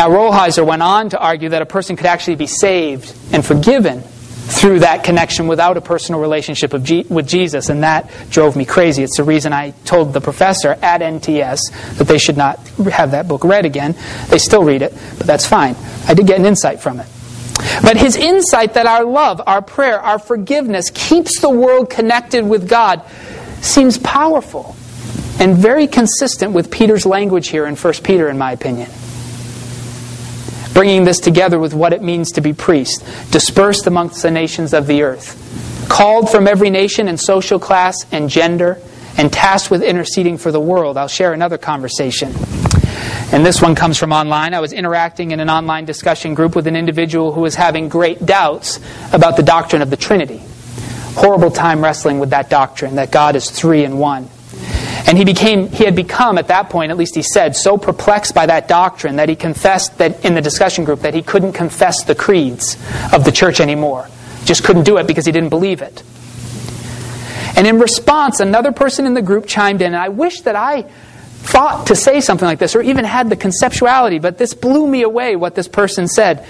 Now, 0.00 0.08
Rolheiser 0.08 0.64
went 0.64 0.80
on 0.80 1.10
to 1.10 1.18
argue 1.18 1.50
that 1.50 1.60
a 1.60 1.66
person 1.66 1.94
could 1.94 2.06
actually 2.06 2.36
be 2.36 2.46
saved 2.46 3.14
and 3.34 3.44
forgiven 3.44 4.00
through 4.00 4.78
that 4.78 5.04
connection 5.04 5.46
without 5.46 5.76
a 5.76 5.82
personal 5.82 6.22
relationship 6.22 6.72
with 6.72 7.28
Jesus, 7.28 7.68
and 7.68 7.82
that 7.82 8.10
drove 8.30 8.56
me 8.56 8.64
crazy. 8.64 9.02
It's 9.02 9.18
the 9.18 9.24
reason 9.24 9.52
I 9.52 9.72
told 9.84 10.14
the 10.14 10.22
professor 10.22 10.70
at 10.80 11.02
NTS 11.02 11.60
that 11.98 12.08
they 12.08 12.16
should 12.16 12.38
not 12.38 12.66
have 12.78 13.10
that 13.10 13.28
book 13.28 13.44
read 13.44 13.66
again. 13.66 13.94
They 14.28 14.38
still 14.38 14.64
read 14.64 14.80
it, 14.80 14.94
but 15.18 15.26
that's 15.26 15.46
fine. 15.46 15.76
I 16.08 16.14
did 16.14 16.26
get 16.26 16.38
an 16.38 16.46
insight 16.46 16.80
from 16.80 16.98
it. 16.98 17.06
But 17.82 17.98
his 17.98 18.16
insight 18.16 18.72
that 18.74 18.86
our 18.86 19.04
love, 19.04 19.42
our 19.46 19.60
prayer, 19.60 20.00
our 20.00 20.18
forgiveness 20.18 20.88
keeps 20.88 21.40
the 21.40 21.50
world 21.50 21.90
connected 21.90 22.46
with 22.46 22.70
God 22.70 23.04
seems 23.60 23.98
powerful 23.98 24.74
and 25.38 25.58
very 25.58 25.86
consistent 25.86 26.52
with 26.52 26.70
Peter's 26.70 27.04
language 27.04 27.48
here 27.48 27.66
in 27.66 27.76
1 27.76 27.92
Peter, 28.02 28.30
in 28.30 28.38
my 28.38 28.52
opinion. 28.52 28.90
Bringing 30.80 31.04
this 31.04 31.20
together 31.20 31.58
with 31.58 31.74
what 31.74 31.92
it 31.92 32.00
means 32.00 32.32
to 32.32 32.40
be 32.40 32.54
priest, 32.54 33.04
dispersed 33.30 33.86
amongst 33.86 34.22
the 34.22 34.30
nations 34.30 34.72
of 34.72 34.86
the 34.86 35.02
earth, 35.02 35.86
called 35.90 36.30
from 36.30 36.48
every 36.48 36.70
nation 36.70 37.06
and 37.06 37.20
social 37.20 37.58
class 37.58 38.06
and 38.12 38.30
gender, 38.30 38.80
and 39.18 39.30
tasked 39.30 39.70
with 39.70 39.82
interceding 39.82 40.38
for 40.38 40.50
the 40.50 40.58
world. 40.58 40.96
I'll 40.96 41.06
share 41.06 41.34
another 41.34 41.58
conversation. 41.58 42.32
And 43.30 43.44
this 43.44 43.60
one 43.60 43.74
comes 43.74 43.98
from 43.98 44.10
online. 44.10 44.54
I 44.54 44.60
was 44.60 44.72
interacting 44.72 45.32
in 45.32 45.40
an 45.40 45.50
online 45.50 45.84
discussion 45.84 46.32
group 46.32 46.56
with 46.56 46.66
an 46.66 46.76
individual 46.76 47.32
who 47.32 47.42
was 47.42 47.56
having 47.56 47.90
great 47.90 48.24
doubts 48.24 48.80
about 49.12 49.36
the 49.36 49.42
doctrine 49.42 49.82
of 49.82 49.90
the 49.90 49.98
Trinity. 49.98 50.40
Horrible 51.12 51.50
time 51.50 51.82
wrestling 51.84 52.20
with 52.20 52.30
that 52.30 52.48
doctrine, 52.48 52.94
that 52.94 53.10
God 53.10 53.36
is 53.36 53.50
three 53.50 53.84
in 53.84 53.98
one. 53.98 54.30
And 55.06 55.16
he 55.16 55.24
became 55.24 55.68
he 55.68 55.84
had 55.84 55.96
become 55.96 56.38
at 56.38 56.48
that 56.48 56.70
point, 56.70 56.90
at 56.90 56.96
least 56.96 57.14
he 57.14 57.22
said, 57.22 57.56
so 57.56 57.76
perplexed 57.78 58.34
by 58.34 58.46
that 58.46 58.68
doctrine 58.68 59.16
that 59.16 59.28
he 59.28 59.36
confessed 59.36 59.98
that 59.98 60.24
in 60.24 60.34
the 60.34 60.40
discussion 60.40 60.84
group 60.84 61.00
that 61.00 61.14
he 61.14 61.22
couldn't 61.22 61.52
confess 61.52 62.04
the 62.04 62.14
creeds 62.14 62.76
of 63.12 63.24
the 63.24 63.32
church 63.32 63.60
anymore. 63.60 64.08
Just 64.44 64.64
couldn't 64.64 64.84
do 64.84 64.98
it 64.98 65.06
because 65.06 65.26
he 65.26 65.32
didn't 65.32 65.50
believe 65.50 65.82
it. 65.82 66.02
And 67.56 67.66
in 67.66 67.78
response, 67.78 68.40
another 68.40 68.72
person 68.72 69.06
in 69.06 69.14
the 69.14 69.22
group 69.22 69.46
chimed 69.46 69.82
in, 69.82 69.88
and 69.88 69.96
I 69.96 70.08
wish 70.08 70.42
that 70.42 70.56
I 70.56 70.82
thought 70.82 71.88
to 71.88 71.96
say 71.96 72.20
something 72.20 72.46
like 72.46 72.58
this 72.58 72.76
or 72.76 72.82
even 72.82 73.04
had 73.04 73.28
the 73.28 73.36
conceptuality, 73.36 74.20
but 74.20 74.38
this 74.38 74.54
blew 74.54 74.86
me 74.86 75.02
away 75.02 75.36
what 75.36 75.54
this 75.54 75.68
person 75.68 76.06
said. 76.06 76.46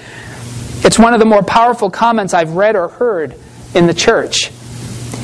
It's 0.82 0.98
one 0.98 1.14
of 1.14 1.20
the 1.20 1.26
more 1.26 1.42
powerful 1.42 1.90
comments 1.90 2.34
I've 2.34 2.52
read 2.52 2.76
or 2.76 2.88
heard 2.88 3.34
in 3.74 3.86
the 3.86 3.94
church. 3.94 4.50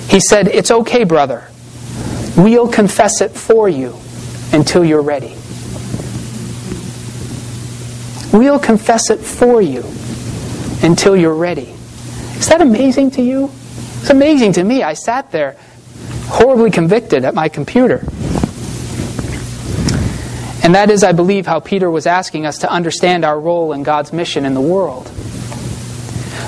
He 0.08 0.20
said, 0.20 0.48
It's 0.48 0.70
okay, 0.70 1.04
brother. 1.04 1.48
We'll 2.36 2.68
confess 2.68 3.20
it 3.20 3.30
for 3.30 3.68
you 3.68 3.96
until 4.52 4.84
you're 4.84 5.02
ready. 5.02 5.34
We'll 8.32 8.58
confess 8.58 9.10
it 9.10 9.20
for 9.20 9.62
you 9.62 9.82
until 10.82 11.16
you're 11.16 11.34
ready. 11.34 11.74
Is 12.36 12.48
that 12.48 12.60
amazing 12.60 13.12
to 13.12 13.22
you? 13.22 13.50
It's 14.00 14.10
amazing 14.10 14.52
to 14.54 14.64
me. 14.64 14.82
I 14.82 14.92
sat 14.92 15.30
there 15.30 15.56
horribly 16.26 16.70
convicted 16.70 17.24
at 17.24 17.34
my 17.34 17.48
computer. 17.48 18.04
And 20.62 20.74
that 20.74 20.90
is, 20.90 21.04
I 21.04 21.12
believe, 21.12 21.46
how 21.46 21.60
Peter 21.60 21.90
was 21.90 22.06
asking 22.06 22.44
us 22.44 22.58
to 22.58 22.70
understand 22.70 23.24
our 23.24 23.40
role 23.40 23.72
in 23.72 23.82
God's 23.82 24.12
mission 24.12 24.44
in 24.44 24.52
the 24.52 24.60
world. 24.60 25.10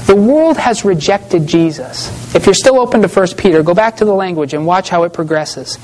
The 0.07 0.17
world 0.17 0.57
has 0.57 0.85
rejected 0.85 1.47
Jesus. 1.47 2.09
If 2.35 2.47
you're 2.47 2.55
still 2.55 2.79
open 2.79 3.03
to 3.03 3.09
1 3.09 3.29
Peter, 3.37 3.63
go 3.63 3.75
back 3.75 3.97
to 3.97 4.05
the 4.05 4.15
language 4.15 4.55
and 4.55 4.67
watch 4.67 4.89
how 4.89 5.03
it 5.03 5.13
progresses. 5.13 5.77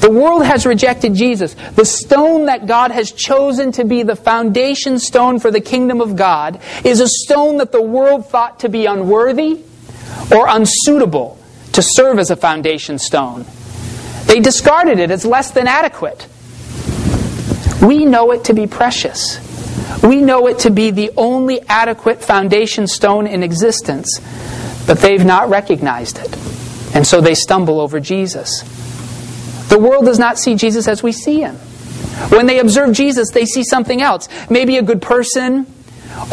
The 0.00 0.10
world 0.10 0.44
has 0.44 0.66
rejected 0.66 1.14
Jesus. 1.14 1.54
The 1.74 1.84
stone 1.84 2.46
that 2.46 2.66
God 2.66 2.90
has 2.90 3.12
chosen 3.12 3.72
to 3.72 3.84
be 3.84 4.02
the 4.02 4.16
foundation 4.16 4.98
stone 4.98 5.38
for 5.38 5.50
the 5.50 5.60
kingdom 5.60 6.00
of 6.00 6.16
God 6.16 6.60
is 6.84 7.00
a 7.00 7.08
stone 7.08 7.58
that 7.58 7.72
the 7.72 7.82
world 7.82 8.28
thought 8.28 8.60
to 8.60 8.68
be 8.68 8.86
unworthy 8.86 9.60
or 10.34 10.48
unsuitable 10.48 11.38
to 11.72 11.82
serve 11.82 12.18
as 12.18 12.30
a 12.30 12.36
foundation 12.36 12.98
stone. 12.98 13.44
They 14.26 14.40
discarded 14.40 14.98
it 14.98 15.10
as 15.10 15.24
less 15.24 15.52
than 15.52 15.66
adequate. 15.66 16.26
We 17.82 18.04
know 18.04 18.32
it 18.32 18.44
to 18.44 18.54
be 18.54 18.66
precious. 18.66 19.38
We 20.02 20.20
know 20.20 20.46
it 20.46 20.60
to 20.60 20.70
be 20.70 20.90
the 20.90 21.10
only 21.16 21.60
adequate 21.68 22.22
foundation 22.22 22.86
stone 22.86 23.26
in 23.26 23.42
existence, 23.42 24.20
but 24.86 24.98
they've 24.98 25.24
not 25.24 25.48
recognized 25.48 26.18
it. 26.18 26.36
And 26.94 27.06
so 27.06 27.20
they 27.20 27.34
stumble 27.34 27.80
over 27.80 28.00
Jesus. 28.00 28.62
The 29.68 29.78
world 29.78 30.06
does 30.06 30.18
not 30.18 30.38
see 30.38 30.54
Jesus 30.54 30.88
as 30.88 31.02
we 31.02 31.12
see 31.12 31.40
him. 31.40 31.56
When 32.30 32.46
they 32.46 32.58
observe 32.58 32.94
Jesus, 32.94 33.30
they 33.30 33.44
see 33.44 33.62
something 33.62 34.00
else. 34.00 34.28
Maybe 34.48 34.76
a 34.78 34.82
good 34.82 35.02
person, 35.02 35.66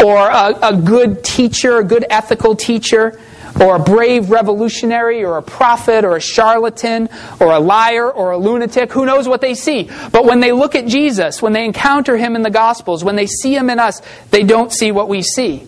or 0.03 0.17
a, 0.17 0.57
a 0.61 0.75
good 0.75 1.23
teacher, 1.23 1.77
a 1.77 1.83
good 1.83 2.05
ethical 2.09 2.55
teacher, 2.55 3.19
or 3.59 3.75
a 3.77 3.79
brave 3.79 4.29
revolutionary 4.29 5.23
or 5.23 5.37
a 5.37 5.41
prophet 5.41 6.03
or 6.03 6.15
a 6.15 6.21
charlatan 6.21 7.09
or 7.39 7.51
a 7.51 7.59
liar 7.59 8.09
or 8.09 8.31
a 8.31 8.37
lunatic. 8.37 8.91
Who 8.91 9.05
knows 9.05 9.27
what 9.27 9.41
they 9.41 9.53
see? 9.53 9.89
But 10.11 10.25
when 10.25 10.39
they 10.39 10.51
look 10.51 10.75
at 10.75 10.87
Jesus, 10.87 11.41
when 11.41 11.53
they 11.53 11.65
encounter 11.65 12.17
him 12.17 12.35
in 12.35 12.41
the 12.41 12.49
Gospels, 12.49 13.03
when 13.03 13.15
they 13.15 13.27
see 13.27 13.55
him 13.55 13.69
in 13.69 13.79
us, 13.79 14.01
they 14.31 14.43
don't 14.43 14.71
see 14.71 14.91
what 14.91 15.07
we 15.07 15.21
see. 15.21 15.67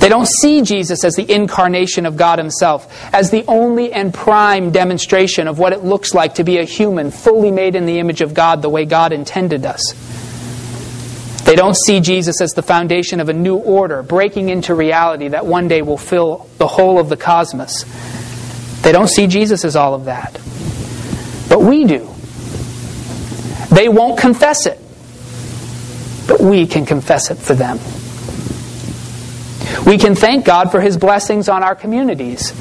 They 0.00 0.08
don't 0.08 0.26
see 0.26 0.62
Jesus 0.62 1.04
as 1.04 1.14
the 1.14 1.30
incarnation 1.30 2.06
of 2.06 2.16
God 2.16 2.38
Himself, 2.38 2.90
as 3.14 3.30
the 3.30 3.44
only 3.46 3.92
and 3.92 4.14
prime 4.14 4.70
demonstration 4.70 5.46
of 5.46 5.58
what 5.58 5.74
it 5.74 5.84
looks 5.84 6.14
like 6.14 6.36
to 6.36 6.44
be 6.44 6.56
a 6.56 6.64
human, 6.64 7.10
fully 7.10 7.50
made 7.50 7.76
in 7.76 7.84
the 7.84 7.98
image 7.98 8.22
of 8.22 8.32
God 8.32 8.62
the 8.62 8.70
way 8.70 8.86
God 8.86 9.12
intended 9.12 9.66
us. 9.66 9.94
They 11.50 11.56
don't 11.56 11.74
see 11.74 11.98
Jesus 11.98 12.40
as 12.40 12.52
the 12.52 12.62
foundation 12.62 13.18
of 13.18 13.28
a 13.28 13.32
new 13.32 13.56
order, 13.56 14.04
breaking 14.04 14.50
into 14.50 14.72
reality 14.72 15.26
that 15.26 15.44
one 15.44 15.66
day 15.66 15.82
will 15.82 15.98
fill 15.98 16.48
the 16.58 16.68
whole 16.68 17.00
of 17.00 17.08
the 17.08 17.16
cosmos. 17.16 17.84
They 18.82 18.92
don't 18.92 19.08
see 19.08 19.26
Jesus 19.26 19.64
as 19.64 19.74
all 19.74 19.94
of 19.94 20.04
that. 20.04 20.34
But 21.48 21.60
we 21.60 21.86
do. 21.86 22.08
They 23.74 23.88
won't 23.88 24.20
confess 24.20 24.66
it. 24.66 24.78
But 26.28 26.38
we 26.40 26.68
can 26.68 26.86
confess 26.86 27.32
it 27.32 27.38
for 27.38 27.54
them. 27.54 27.78
We 29.84 29.98
can 29.98 30.14
thank 30.14 30.44
God 30.44 30.70
for 30.70 30.80
His 30.80 30.96
blessings 30.96 31.48
on 31.48 31.64
our 31.64 31.74
communities 31.74 32.52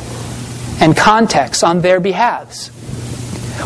and 0.81 0.97
contexts 0.97 1.61
on 1.61 1.81
their 1.81 1.99
behalves. 1.99 2.71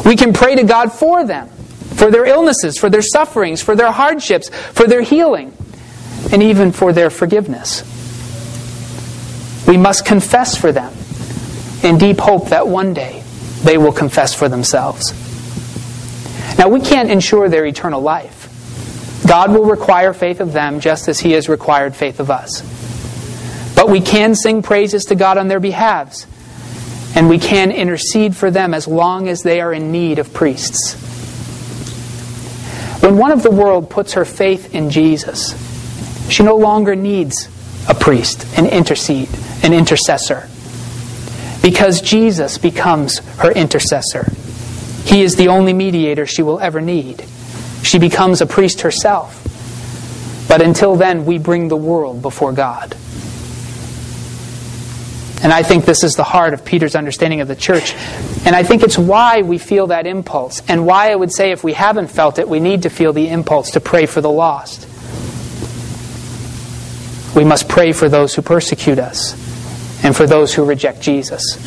We 0.06 0.18
can 0.18 0.34
pray 0.34 0.56
to 0.56 0.64
God 0.66 0.92
for 0.92 1.26
them 1.26 1.50
for 1.96 2.12
their 2.12 2.26
illnesses, 2.26 2.78
for 2.78 2.90
their 2.90 3.02
sufferings, 3.02 3.62
for 3.62 3.76
their 3.76 3.92
hardships, 3.92 4.50
for 4.50 4.88
their 4.88 5.02
healing, 5.02 5.56
and 6.32 6.42
even 6.44 6.72
for 6.72 6.94
their 6.94 7.10
forgiveness. 7.10 7.84
We 9.68 9.78
must 9.78 10.06
confess 10.06 10.58
for 10.58 10.72
them 10.72 10.94
in 11.84 11.98
deep 11.98 12.20
hope 12.20 12.50
that 12.50 12.68
one 12.68 12.94
day 12.94 13.24
they 13.64 13.78
will 13.78 13.94
confess 13.94 14.34
for 14.34 14.50
themselves. 14.50 15.14
Now, 16.58 16.70
we 16.70 16.82
can't 16.82 17.10
ensure 17.10 17.50
their 17.50 17.66
eternal 17.66 18.02
life. 18.02 18.42
God 19.28 19.52
will 19.52 19.66
require 19.66 20.14
faith 20.14 20.42
of 20.42 20.54
them 20.54 20.80
just 20.80 21.08
as 21.08 21.20
He 21.20 21.32
has 21.32 21.50
required 21.50 21.96
faith 21.96 22.20
of 22.20 22.30
us. 22.30 22.62
But 23.76 23.90
we 23.90 24.02
can 24.02 24.36
sing 24.36 24.62
praises 24.62 25.06
to 25.06 25.16
God 25.16 25.38
on 25.38 25.48
their 25.48 25.60
behalves, 25.60 26.28
and 27.16 27.30
we 27.30 27.40
can 27.40 27.72
intercede 27.72 28.36
for 28.36 28.52
them 28.52 28.74
as 28.74 28.88
long 28.88 29.28
as 29.28 29.42
they 29.42 29.62
are 29.62 29.74
in 29.74 29.92
need 29.92 30.20
of 30.20 30.34
priests. 30.34 31.03
When 33.04 33.18
one 33.18 33.34
of 33.34 33.44
the 33.44 33.52
world 33.52 33.90
puts 33.90 34.14
her 34.14 34.24
faith 34.24 34.74
in 34.74 34.90
Jesus, 34.90 35.52
she 36.32 36.42
no 36.42 36.56
longer 36.56 36.96
needs 36.96 37.50
a 37.90 37.94
priest, 37.94 38.48
an 38.58 38.66
intercede, 38.66 39.28
an 39.62 39.74
intercessor. 39.74 40.48
Because 41.62 42.00
Jesus 42.00 42.58
becomes 42.58 43.20
her 43.40 43.52
intercessor. 43.52 44.32
He 45.04 45.22
is 45.22 45.36
the 45.36 45.50
only 45.50 45.74
mediator 45.74 46.26
she 46.26 46.44
will 46.44 46.62
ever 46.62 46.80
need. 46.80 47.26
She 47.82 48.00
becomes 48.00 48.40
a 48.40 48.46
priest 48.46 48.80
herself. 48.80 49.38
But 50.48 50.62
until 50.62 50.96
then, 50.96 51.26
we 51.26 51.40
bring 51.40 51.68
the 51.68 51.76
world 51.76 52.22
before 52.22 52.54
God. 52.54 52.96
And 55.44 55.52
I 55.52 55.62
think 55.62 55.84
this 55.84 56.06
is 56.06 56.16
the 56.16 56.24
heart 56.24 56.54
of 56.54 56.64
Peter's 56.64 56.96
understanding 56.96 57.42
of 57.42 57.50
the 57.50 57.56
church. 57.56 57.94
And 58.46 58.56
I 58.56 58.64
think 58.64 58.82
it's 58.82 58.98
why 58.98 59.42
we 59.42 59.58
feel 59.58 59.88
that 59.88 60.08
impulse, 60.08 60.62
and 60.70 60.86
why 60.86 61.12
I 61.12 61.16
would 61.16 61.34
say 61.34 61.52
if 61.52 61.66
we 61.66 61.74
haven't 61.74 62.08
felt 62.08 62.40
it, 62.40 62.48
we 62.48 62.62
need 62.62 62.84
to 62.84 62.90
feel 62.90 63.12
the 63.12 63.28
impulse 63.28 63.72
to 63.72 63.82
pray 63.82 64.06
for 64.06 64.22
the 64.22 64.30
lost. 64.30 64.88
We 67.36 67.44
must 67.44 67.68
pray 67.68 67.92
for 67.92 68.08
those 68.08 68.34
who 68.34 68.42
persecute 68.42 69.00
us 69.00 69.34
and 70.04 70.16
for 70.16 70.26
those 70.26 70.54
who 70.54 70.64
reject 70.64 71.02
Jesus. 71.02 71.58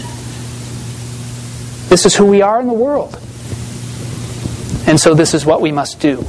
This 1.89 2.07
is 2.07 2.17
who 2.17 2.25
we 2.27 2.41
are 2.41 2.59
in 2.61 2.67
the 2.67 2.73
world. 2.73 3.15
And 4.87 4.99
so 4.99 5.15
this 5.15 5.35
is 5.35 5.45
what 5.45 5.61
we 5.61 5.73
must 5.73 6.01
do. 6.01 6.25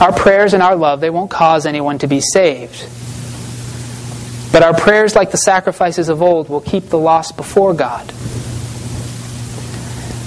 Our 0.00 0.12
prayers 0.12 0.54
and 0.54 0.62
our 0.62 0.74
love, 0.74 1.00
they 1.00 1.10
won't 1.10 1.30
cause 1.30 1.66
anyone 1.66 1.98
to 1.98 2.06
be 2.06 2.20
saved. 2.20 2.88
But 4.56 4.62
our 4.62 4.72
prayers, 4.72 5.14
like 5.14 5.32
the 5.32 5.36
sacrifices 5.36 6.08
of 6.08 6.22
old, 6.22 6.48
will 6.48 6.62
keep 6.62 6.84
the 6.84 6.96
lost 6.96 7.36
before 7.36 7.74
God. 7.74 8.06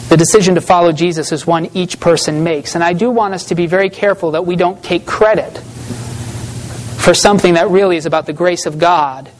The 0.09 0.17
decision 0.17 0.53
to 0.53 0.61
follow 0.61 0.91
Jesus 0.91 1.31
is 1.31 1.47
one 1.47 1.75
each 1.75 1.99
person 1.99 2.43
makes. 2.43 2.75
And 2.75 2.83
I 2.83 2.93
do 2.93 3.09
want 3.09 3.33
us 3.33 3.45
to 3.45 3.55
be 3.55 3.65
very 3.65 3.89
careful 3.89 4.29
that 4.33 4.45
we 4.45 4.55
don't 4.55 4.83
take 4.83 5.07
credit 5.07 5.57
for 5.57 7.15
something 7.15 7.55
that 7.55 7.71
really 7.71 7.97
is 7.97 8.05
about 8.05 8.27
the 8.27 8.33
grace 8.33 8.67
of 8.67 8.77
God 8.77 9.31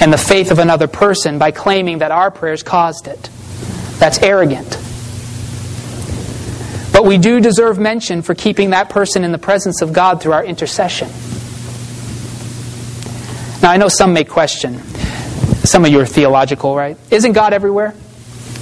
and 0.00 0.10
the 0.10 0.16
faith 0.16 0.50
of 0.50 0.58
another 0.58 0.86
person 0.86 1.38
by 1.38 1.50
claiming 1.50 1.98
that 1.98 2.10
our 2.10 2.30
prayers 2.30 2.62
caused 2.62 3.08
it. 3.08 3.28
That's 3.98 4.18
arrogant. 4.22 4.70
But 6.90 7.04
we 7.04 7.18
do 7.18 7.38
deserve 7.38 7.78
mention 7.78 8.22
for 8.22 8.34
keeping 8.34 8.70
that 8.70 8.88
person 8.88 9.24
in 9.24 9.32
the 9.32 9.36
presence 9.36 9.82
of 9.82 9.92
God 9.92 10.22
through 10.22 10.32
our 10.32 10.42
intercession. 10.42 11.10
Now, 13.62 13.70
I 13.70 13.76
know 13.76 13.88
some 13.88 14.12
may 14.12 14.24
question. 14.24 14.80
Some 15.62 15.84
of 15.84 15.92
you 15.92 16.00
are 16.00 16.06
theological, 16.06 16.74
right? 16.74 16.96
Isn't 17.12 17.32
God 17.32 17.52
everywhere? 17.52 17.94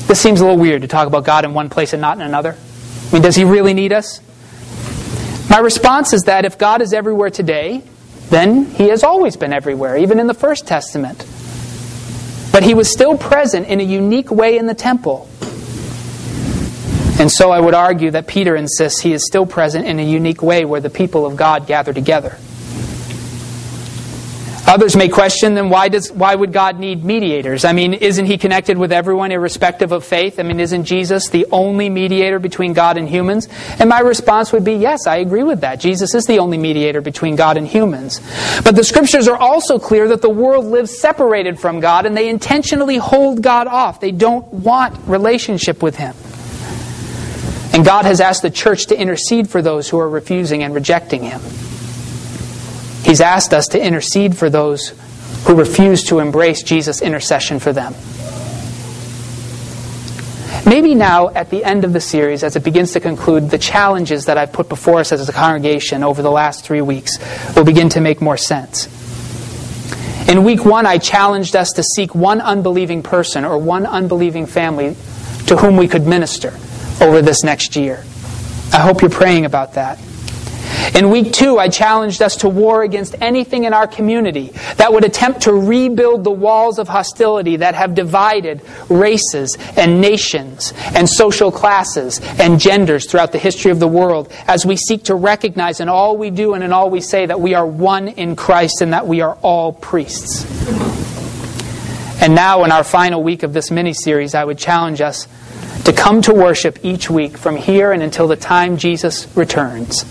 This 0.07 0.21
seems 0.21 0.43
a 0.43 0.45
little 0.45 0.61
weird 0.61 0.83
to 0.83 0.89
talk 0.89 1.07
about 1.07 1.25
God 1.25 1.47
in 1.47 1.55
one 1.55 1.71
place 1.71 1.95
and 1.95 2.03
not 2.03 2.19
in 2.19 2.23
another. 2.23 2.55
I 2.55 3.13
mean, 3.13 3.23
does 3.23 3.35
He 3.35 3.45
really 3.45 3.73
need 3.73 3.95
us? 3.95 4.21
My 5.49 5.59
response 5.59 6.13
is 6.13 6.25
that 6.25 6.45
if 6.45 6.59
God 6.59 6.83
is 6.83 6.93
everywhere 6.93 7.31
today, 7.31 7.83
then 8.29 8.67
He 8.67 8.89
has 8.89 9.03
always 9.03 9.39
been 9.39 9.55
everywhere, 9.55 9.97
even 9.97 10.21
in 10.21 10.27
the 10.27 10.35
First 10.35 10.67
Testament. 10.67 11.19
But 12.53 12.63
He 12.63 12.75
was 12.75 12.93
still 12.93 13.17
present 13.17 13.69
in 13.69 13.81
a 13.81 13.85
unique 13.85 14.31
way 14.31 14.59
in 14.59 14.67
the 14.67 14.75
temple. 14.75 15.31
And 17.19 17.33
so 17.33 17.51
I 17.51 17.59
would 17.59 17.75
argue 17.75 18.11
that 18.11 18.27
Peter 18.27 18.55
insists 18.55 19.01
He 19.01 19.15
is 19.15 19.25
still 19.25 19.47
present 19.47 19.87
in 19.87 19.99
a 19.99 20.05
unique 20.05 20.43
way 20.43 20.67
where 20.67 20.81
the 20.81 20.91
people 20.91 21.25
of 21.25 21.37
God 21.37 21.67
gather 21.67 21.95
together. 21.95 22.37
Others 24.71 24.95
may 24.95 25.09
question 25.09 25.55
then 25.55 25.69
why 25.69 25.89
does 25.89 26.13
why 26.13 26.33
would 26.33 26.53
God 26.53 26.79
need 26.79 27.05
mediators? 27.05 27.65
I 27.65 27.73
mean, 27.73 27.93
isn't 27.93 28.27
he 28.27 28.39
connected 28.39 28.79
with 28.79 28.93
everyone 28.93 29.33
irrespective 29.33 29.91
of 29.91 30.05
faith? 30.05 30.39
I 30.39 30.45
mean, 30.45 30.61
isn't 30.61 30.85
Jesus 30.85 31.29
the 31.29 31.45
only 31.51 31.89
mediator 31.89 32.39
between 32.39 32.73
God 32.73 32.97
and 32.97 33.09
humans? 33.09 33.49
And 33.81 33.89
my 33.89 33.99
response 33.99 34.53
would 34.53 34.63
be 34.63 34.75
yes, 34.75 35.09
I 35.09 35.17
agree 35.17 35.43
with 35.43 35.63
that. 35.63 35.81
Jesus 35.81 36.15
is 36.15 36.25
the 36.27 36.39
only 36.39 36.57
mediator 36.57 37.01
between 37.01 37.35
God 37.35 37.57
and 37.57 37.67
humans. 37.67 38.21
But 38.63 38.77
the 38.77 38.85
scriptures 38.85 39.27
are 39.27 39.37
also 39.37 39.81
clear 39.81 40.07
that 40.07 40.23
the 40.23 40.31
world 40.31 40.67
lives 40.67 40.97
separated 40.97 41.59
from 41.59 41.81
God 41.81 42.07
and 42.07 42.17
they 42.17 42.29
intentionally 42.29 42.97
hold 42.97 43.43
God 43.43 43.67
off. 43.67 43.99
They 43.99 44.13
don't 44.13 44.47
want 44.53 44.97
relationship 45.09 45.83
with 45.83 45.97
him. 45.97 46.15
And 47.75 47.85
God 47.85 48.05
has 48.05 48.21
asked 48.21 48.43
the 48.43 48.51
church 48.51 48.87
to 48.87 48.97
intercede 48.97 49.51
for 49.51 49.63
those 49.63 49.89
who 49.89 49.99
are 49.99 50.09
refusing 50.09 50.63
and 50.63 50.73
rejecting 50.73 51.25
him. 51.25 51.41
He's 53.03 53.21
asked 53.21 53.53
us 53.55 53.69
to 53.69 53.83
intercede 53.83 54.37
for 54.37 54.51
those 54.51 54.91
who 55.45 55.55
refuse 55.55 56.05
to 56.05 56.19
embrace 56.19 56.63
Jesus' 56.63 57.01
intercession 57.01 57.59
for 57.59 57.73
them. 57.73 57.95
Maybe 60.67 60.95
now, 60.95 61.31
at 61.31 61.51
the 61.51 61.65
end 61.65 61.85
of 61.85 61.93
the 61.93 62.01
series, 62.01 62.45
as 62.45 62.55
it 62.55 62.63
begins 62.63 62.93
to 62.93 63.01
conclude, 63.01 63.51
the 63.51 63.59
challenges 63.59 64.27
that 64.27 64.37
I've 64.37 64.53
put 64.53 64.69
before 64.69 65.01
us 65.01 65.11
as 65.11 65.29
a 65.29 65.33
congregation 65.33 66.05
over 66.05 66.21
the 66.23 66.31
last 66.31 66.65
three 66.65 66.83
weeks 66.83 67.19
will 67.57 67.65
begin 67.65 67.89
to 67.91 68.01
make 68.01 68.21
more 68.21 68.37
sense. 68.37 68.87
In 70.29 70.45
week 70.45 70.65
one, 70.65 70.87
I 70.87 70.99
challenged 70.99 71.57
us 71.57 71.73
to 71.73 71.83
seek 71.83 72.15
one 72.15 72.41
unbelieving 72.41 73.03
person 73.03 73.45
or 73.45 73.59
one 73.59 73.87
unbelieving 73.87 74.47
family 74.47 74.95
to 75.47 75.57
whom 75.57 75.77
we 75.77 75.89
could 75.89 76.07
minister 76.07 76.53
over 77.01 77.23
this 77.23 77.43
next 77.43 77.75
year. 77.75 78.05
I 78.73 78.79
hope 78.79 79.01
you're 79.01 79.11
praying 79.11 79.47
about 79.47 79.75
that. 79.75 79.99
In 80.95 81.11
week 81.11 81.33
two, 81.33 81.59
I 81.59 81.69
challenged 81.69 82.21
us 82.21 82.37
to 82.37 82.49
war 82.49 82.83
against 82.83 83.15
anything 83.21 83.65
in 83.65 83.73
our 83.73 83.87
community 83.87 84.49
that 84.77 84.93
would 84.93 85.05
attempt 85.05 85.43
to 85.43 85.53
rebuild 85.53 86.25
the 86.25 86.33
walls 86.33 86.79
of 86.79 86.89
hostility 86.89 87.57
that 87.59 87.77
have 87.77 87.95
divided 87.95 88.61
races 88.89 89.57
and 89.77 90.01
nations 90.01 90.73
and 90.95 91.09
social 91.09 91.53
classes 91.53 92.21
and 92.41 92.59
genders 92.59 93.09
throughout 93.09 93.31
the 93.31 93.39
history 93.39 93.71
of 93.71 93.79
the 93.79 93.87
world 93.87 94.33
as 94.49 94.67
we 94.67 94.77
seek 94.77 95.05
to 95.05 95.15
recognize 95.15 95.81
in 95.81 95.89
all 95.89 96.17
we 96.17 96.31
do 96.31 96.55
and 96.55 96.65
in 96.65 96.73
all 96.73 96.91
we 96.91 97.01
say 97.01 97.25
that 97.25 97.41
we 97.41 97.55
are 97.55 97.67
one 97.67 98.09
in 98.09 98.35
Christ 98.35 98.81
and 98.81 98.93
that 98.93 99.07
we 99.07 99.21
are 99.21 99.39
all 99.43 99.73
priests. 99.73 100.45
And 102.21 102.35
now, 102.35 102.65
in 102.65 102.73
our 102.73 102.85
final 102.85 103.23
week 103.23 103.45
of 103.45 103.53
this 103.53 103.71
mini 103.71 103.95
series, 103.95 104.35
I 104.35 104.45
would 104.45 104.59
challenge 104.59 105.01
us 105.01 105.27
to 105.85 105.93
come 105.93 106.21
to 106.23 106.35
worship 106.35 106.81
each 106.83 107.09
week 107.09 107.39
from 107.39 107.57
here 107.57 107.93
and 107.93 108.03
until 108.03 108.29
the 108.29 108.37
time 108.37 108.77
Jesus 108.77 109.27
returns 109.37 110.05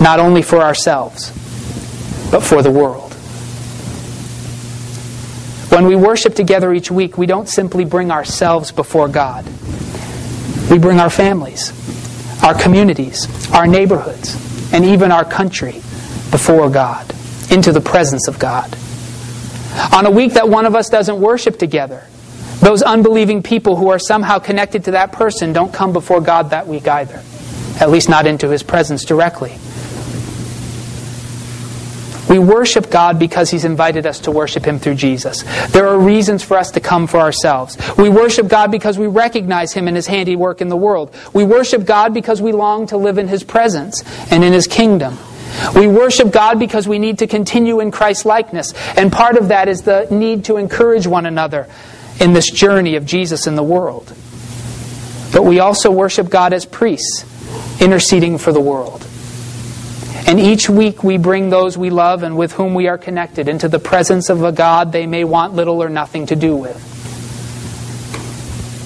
not 0.00 0.20
only 0.20 0.42
for 0.42 0.60
ourselves, 0.60 1.30
but 2.30 2.40
for 2.40 2.62
the 2.62 2.70
world. 2.70 3.12
When 5.70 5.86
we 5.86 5.96
worship 5.96 6.34
together 6.34 6.72
each 6.72 6.90
week, 6.90 7.18
we 7.18 7.26
don't 7.26 7.48
simply 7.48 7.84
bring 7.84 8.10
ourselves 8.10 8.72
before 8.72 9.08
God. 9.08 9.44
We 10.70 10.78
bring 10.78 11.00
our 11.00 11.10
families, 11.10 11.72
our 12.42 12.54
communities, 12.54 13.28
our 13.52 13.66
neighborhoods, 13.66 14.34
and 14.72 14.84
even 14.84 15.12
our 15.12 15.24
country 15.24 15.72
before 16.30 16.70
God, 16.70 17.14
into 17.50 17.72
the 17.72 17.80
presence 17.80 18.26
of 18.28 18.38
God. 18.38 18.76
On 19.92 20.06
a 20.06 20.10
week 20.10 20.32
that 20.34 20.48
one 20.48 20.66
of 20.66 20.74
us 20.74 20.88
doesn't 20.88 21.20
worship 21.20 21.58
together, 21.58 22.06
those 22.60 22.82
unbelieving 22.82 23.42
people 23.42 23.76
who 23.76 23.90
are 23.90 23.98
somehow 23.98 24.38
connected 24.38 24.84
to 24.84 24.92
that 24.92 25.12
person 25.12 25.52
don't 25.52 25.72
come 25.72 25.92
before 25.92 26.20
God 26.20 26.50
that 26.50 26.66
week 26.66 26.88
either, 26.88 27.22
at 27.80 27.90
least 27.90 28.08
not 28.08 28.26
into 28.26 28.48
his 28.48 28.62
presence 28.62 29.04
directly. 29.04 29.58
We 32.28 32.38
worship 32.38 32.90
God 32.90 33.18
because 33.18 33.50
He's 33.50 33.64
invited 33.64 34.06
us 34.06 34.20
to 34.20 34.30
worship 34.30 34.64
Him 34.64 34.78
through 34.78 34.96
Jesus. 34.96 35.42
There 35.68 35.86
are 35.86 35.98
reasons 35.98 36.42
for 36.42 36.56
us 36.56 36.72
to 36.72 36.80
come 36.80 37.06
for 37.06 37.18
ourselves. 37.18 37.76
We 37.96 38.08
worship 38.08 38.48
God 38.48 38.70
because 38.70 38.98
we 38.98 39.06
recognize 39.06 39.72
Him 39.72 39.88
and 39.88 39.96
His 39.96 40.06
handiwork 40.06 40.60
in 40.60 40.68
the 40.68 40.76
world. 40.76 41.14
We 41.32 41.44
worship 41.44 41.84
God 41.84 42.14
because 42.14 42.42
we 42.42 42.52
long 42.52 42.86
to 42.88 42.96
live 42.96 43.18
in 43.18 43.28
His 43.28 43.44
presence 43.44 44.02
and 44.30 44.42
in 44.42 44.52
His 44.52 44.66
kingdom. 44.66 45.18
We 45.74 45.86
worship 45.86 46.32
God 46.32 46.58
because 46.58 46.86
we 46.86 46.98
need 46.98 47.20
to 47.20 47.26
continue 47.26 47.80
in 47.80 47.90
Christ's 47.90 48.24
likeness. 48.24 48.74
And 48.96 49.12
part 49.12 49.36
of 49.36 49.48
that 49.48 49.68
is 49.68 49.82
the 49.82 50.06
need 50.10 50.46
to 50.46 50.56
encourage 50.56 51.06
one 51.06 51.26
another 51.26 51.68
in 52.20 52.32
this 52.32 52.50
journey 52.50 52.96
of 52.96 53.06
Jesus 53.06 53.46
in 53.46 53.54
the 53.54 53.62
world. 53.62 54.12
But 55.32 55.44
we 55.44 55.60
also 55.60 55.90
worship 55.90 56.28
God 56.30 56.52
as 56.52 56.64
priests, 56.64 57.24
interceding 57.80 58.38
for 58.38 58.52
the 58.52 58.60
world. 58.60 59.05
And 60.26 60.40
each 60.40 60.68
week 60.68 61.04
we 61.04 61.18
bring 61.18 61.50
those 61.50 61.78
we 61.78 61.90
love 61.90 62.24
and 62.24 62.36
with 62.36 62.52
whom 62.52 62.74
we 62.74 62.88
are 62.88 62.98
connected 62.98 63.48
into 63.48 63.68
the 63.68 63.78
presence 63.78 64.28
of 64.28 64.42
a 64.42 64.50
God 64.50 64.90
they 64.90 65.06
may 65.06 65.22
want 65.22 65.54
little 65.54 65.80
or 65.80 65.88
nothing 65.88 66.26
to 66.26 66.36
do 66.36 66.56
with. 66.56 66.82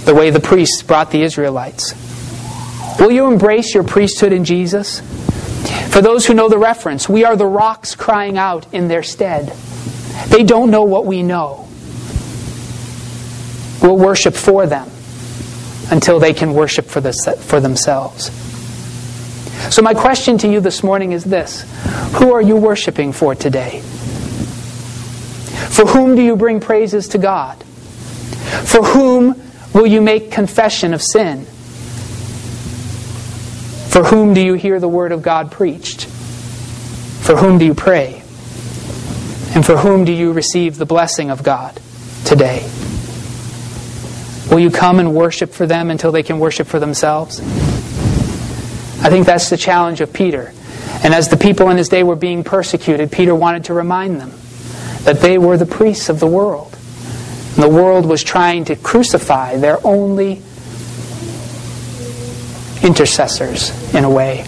The 0.05 0.15
way 0.15 0.29
the 0.29 0.41
priests 0.41 0.83
brought 0.83 1.11
the 1.11 1.23
Israelites. 1.23 1.95
Will 2.99 3.11
you 3.11 3.27
embrace 3.33 3.75
your 3.75 3.85
priesthood 3.85 4.33
in 4.33 4.45
Jesus? 4.45 5.01
For 5.91 6.03
those 6.03 6.27
who 6.27 6.35
know 6.35 6.51
the 6.51 6.59
reference, 6.59 7.09
we 7.09 7.25
are 7.25 7.37
the 7.37 7.47
rocks 7.47 7.95
crying 7.95 8.37
out 8.37 8.73
in 8.75 8.89
their 8.89 9.03
stead. 9.03 9.49
They 10.29 10.45
don't 10.45 10.71
know 10.71 10.85
what 10.85 11.07
we 11.07 11.23
know. 11.23 11.67
We'll 13.83 13.97
worship 13.97 14.35
for 14.35 14.67
them 14.67 14.91
until 15.91 16.19
they 16.21 16.35
can 16.35 16.53
worship 16.53 16.85
for, 16.85 17.01
the, 17.01 17.13
for 17.41 17.61
themselves. 17.61 18.31
So, 19.69 19.83
my 19.83 19.95
question 19.95 20.39
to 20.39 20.49
you 20.49 20.61
this 20.61 20.83
morning 20.83 21.13
is 21.13 21.25
this 21.25 21.63
Who 22.15 22.33
are 22.33 22.43
you 22.43 22.57
worshiping 22.57 23.13
for 23.13 23.35
today? 23.35 23.81
For 25.71 25.87
whom 25.87 26.17
do 26.17 26.23
you 26.23 26.37
bring 26.37 26.61
praises 26.61 27.09
to 27.09 27.19
God? 27.19 27.63
For 27.63 28.83
whom 28.83 29.41
will 29.73 29.87
you 29.87 30.01
make 30.01 30.33
confession 30.33 30.95
of 30.95 31.03
sin? 31.03 31.45
For 33.91 34.05
whom 34.05 34.35
do 34.35 34.41
you 34.41 34.55
hear 34.55 34.81
the 34.81 34.89
word 34.89 35.13
of 35.13 35.23
God 35.23 35.53
preached? 35.53 36.05
For 36.05 37.37
whom 37.37 37.59
do 37.59 37.65
you 37.65 37.75
pray? 37.75 38.23
And 39.55 39.65
for 39.65 39.77
whom 39.77 40.05
do 40.05 40.13
you 40.13 40.33
receive 40.33 40.77
the 40.77 40.87
blessing 40.87 41.31
of 41.31 41.43
God 41.43 41.81
today? 42.25 42.69
Will 44.51 44.61
you 44.61 44.71
come 44.71 44.99
and 44.99 45.15
worship 45.15 45.53
for 45.53 45.67
them 45.67 45.91
until 45.91 46.13
they 46.13 46.23
can 46.23 46.41
worship 46.41 46.67
for 46.67 46.81
themselves? 46.81 47.41
I 49.03 49.09
think 49.09 49.27
that's 49.27 49.51
the 49.51 49.57
challenge 49.57 50.01
of 50.01 50.13
Peter. 50.13 50.53
And 51.03 51.15
as 51.15 51.29
the 51.29 51.37
people 51.37 51.71
in 51.71 51.79
his 51.79 51.89
day 51.89 52.03
were 52.03 52.17
being 52.17 52.45
persecuted, 52.45 53.11
Peter 53.11 53.35
wanted 53.35 53.65
to 53.65 53.75
remind 53.75 54.21
them 54.21 54.33
that 55.05 55.21
they 55.21 55.39
were 55.39 55.57
the 55.57 55.67
priests 55.67 56.09
of 56.11 56.21
the 56.21 56.27
world. 56.27 56.77
And 57.55 57.63
the 57.63 57.69
world 57.69 58.05
was 58.05 58.23
trying 58.23 58.67
to 58.67 58.77
crucify 58.77 59.57
their 59.57 59.79
only 59.87 60.43
intercessors, 62.83 63.95
in 63.95 64.05
a 64.05 64.11
way, 64.11 64.43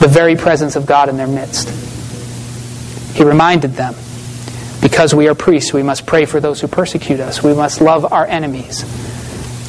the 0.00 0.08
very 0.08 0.36
presence 0.36 0.76
of 0.76 0.86
God 0.86 1.08
in 1.08 1.16
their 1.16 1.26
midst. 1.26 1.68
He 3.14 3.24
reminded 3.24 3.72
them 3.72 3.94
because 4.82 5.14
we 5.14 5.28
are 5.28 5.34
priests, 5.34 5.72
we 5.72 5.82
must 5.82 6.06
pray 6.06 6.24
for 6.24 6.40
those 6.40 6.60
who 6.60 6.68
persecute 6.68 7.20
us, 7.20 7.42
we 7.42 7.54
must 7.54 7.80
love 7.80 8.12
our 8.12 8.26
enemies. 8.26 8.84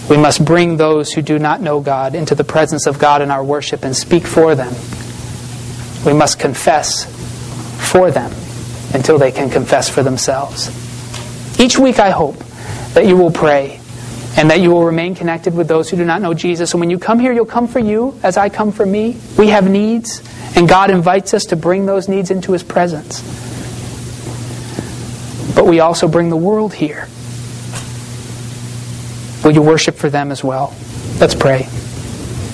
We 0.09 0.17
must 0.17 0.45
bring 0.45 0.77
those 0.77 1.11
who 1.11 1.21
do 1.21 1.39
not 1.39 1.61
know 1.61 1.79
God 1.79 2.13
into 2.15 2.35
the 2.35 2.43
presence 2.43 2.85
of 2.85 2.99
God 2.99 3.21
in 3.21 3.31
our 3.31 3.43
worship 3.43 3.83
and 3.83 3.95
speak 3.95 4.25
for 4.25 4.53
them. 4.53 4.73
We 6.05 6.13
must 6.13 6.39
confess 6.39 7.05
for 7.91 8.11
them 8.11 8.31
until 8.93 9.17
they 9.17 9.31
can 9.31 9.49
confess 9.49 9.89
for 9.89 10.03
themselves. 10.03 10.69
Each 11.59 11.79
week, 11.79 11.99
I 11.99 12.11
hope 12.11 12.37
that 12.93 13.07
you 13.07 13.17
will 13.17 13.31
pray 13.31 13.79
and 14.37 14.51
that 14.51 14.59
you 14.59 14.69
will 14.69 14.85
remain 14.85 15.15
connected 15.15 15.55
with 15.55 15.67
those 15.67 15.89
who 15.89 15.97
do 15.97 16.05
not 16.05 16.21
know 16.21 16.33
Jesus. 16.33 16.73
And 16.73 16.79
when 16.81 16.89
you 16.89 16.99
come 16.99 17.19
here, 17.19 17.31
you'll 17.31 17.45
come 17.45 17.67
for 17.67 17.79
you 17.79 18.19
as 18.21 18.37
I 18.37 18.49
come 18.49 18.71
for 18.71 18.85
me. 18.85 19.17
We 19.37 19.47
have 19.47 19.69
needs, 19.69 20.21
and 20.55 20.67
God 20.67 20.91
invites 20.91 21.33
us 21.33 21.45
to 21.45 21.55
bring 21.55 21.85
those 21.85 22.07
needs 22.07 22.31
into 22.31 22.51
His 22.51 22.63
presence. 22.63 23.23
but 25.55 25.65
we 25.65 25.79
also 25.79 26.07
bring 26.07 26.29
the 26.29 26.37
world 26.37 26.73
here. 26.73 27.07
Will 29.45 29.51
you 29.51 29.61
worship 29.61 29.93
for 29.93 30.09
them 30.09 30.31
as 30.31 30.43
well? 30.43 30.73
Let's 31.19 31.35
pray. 31.35 31.67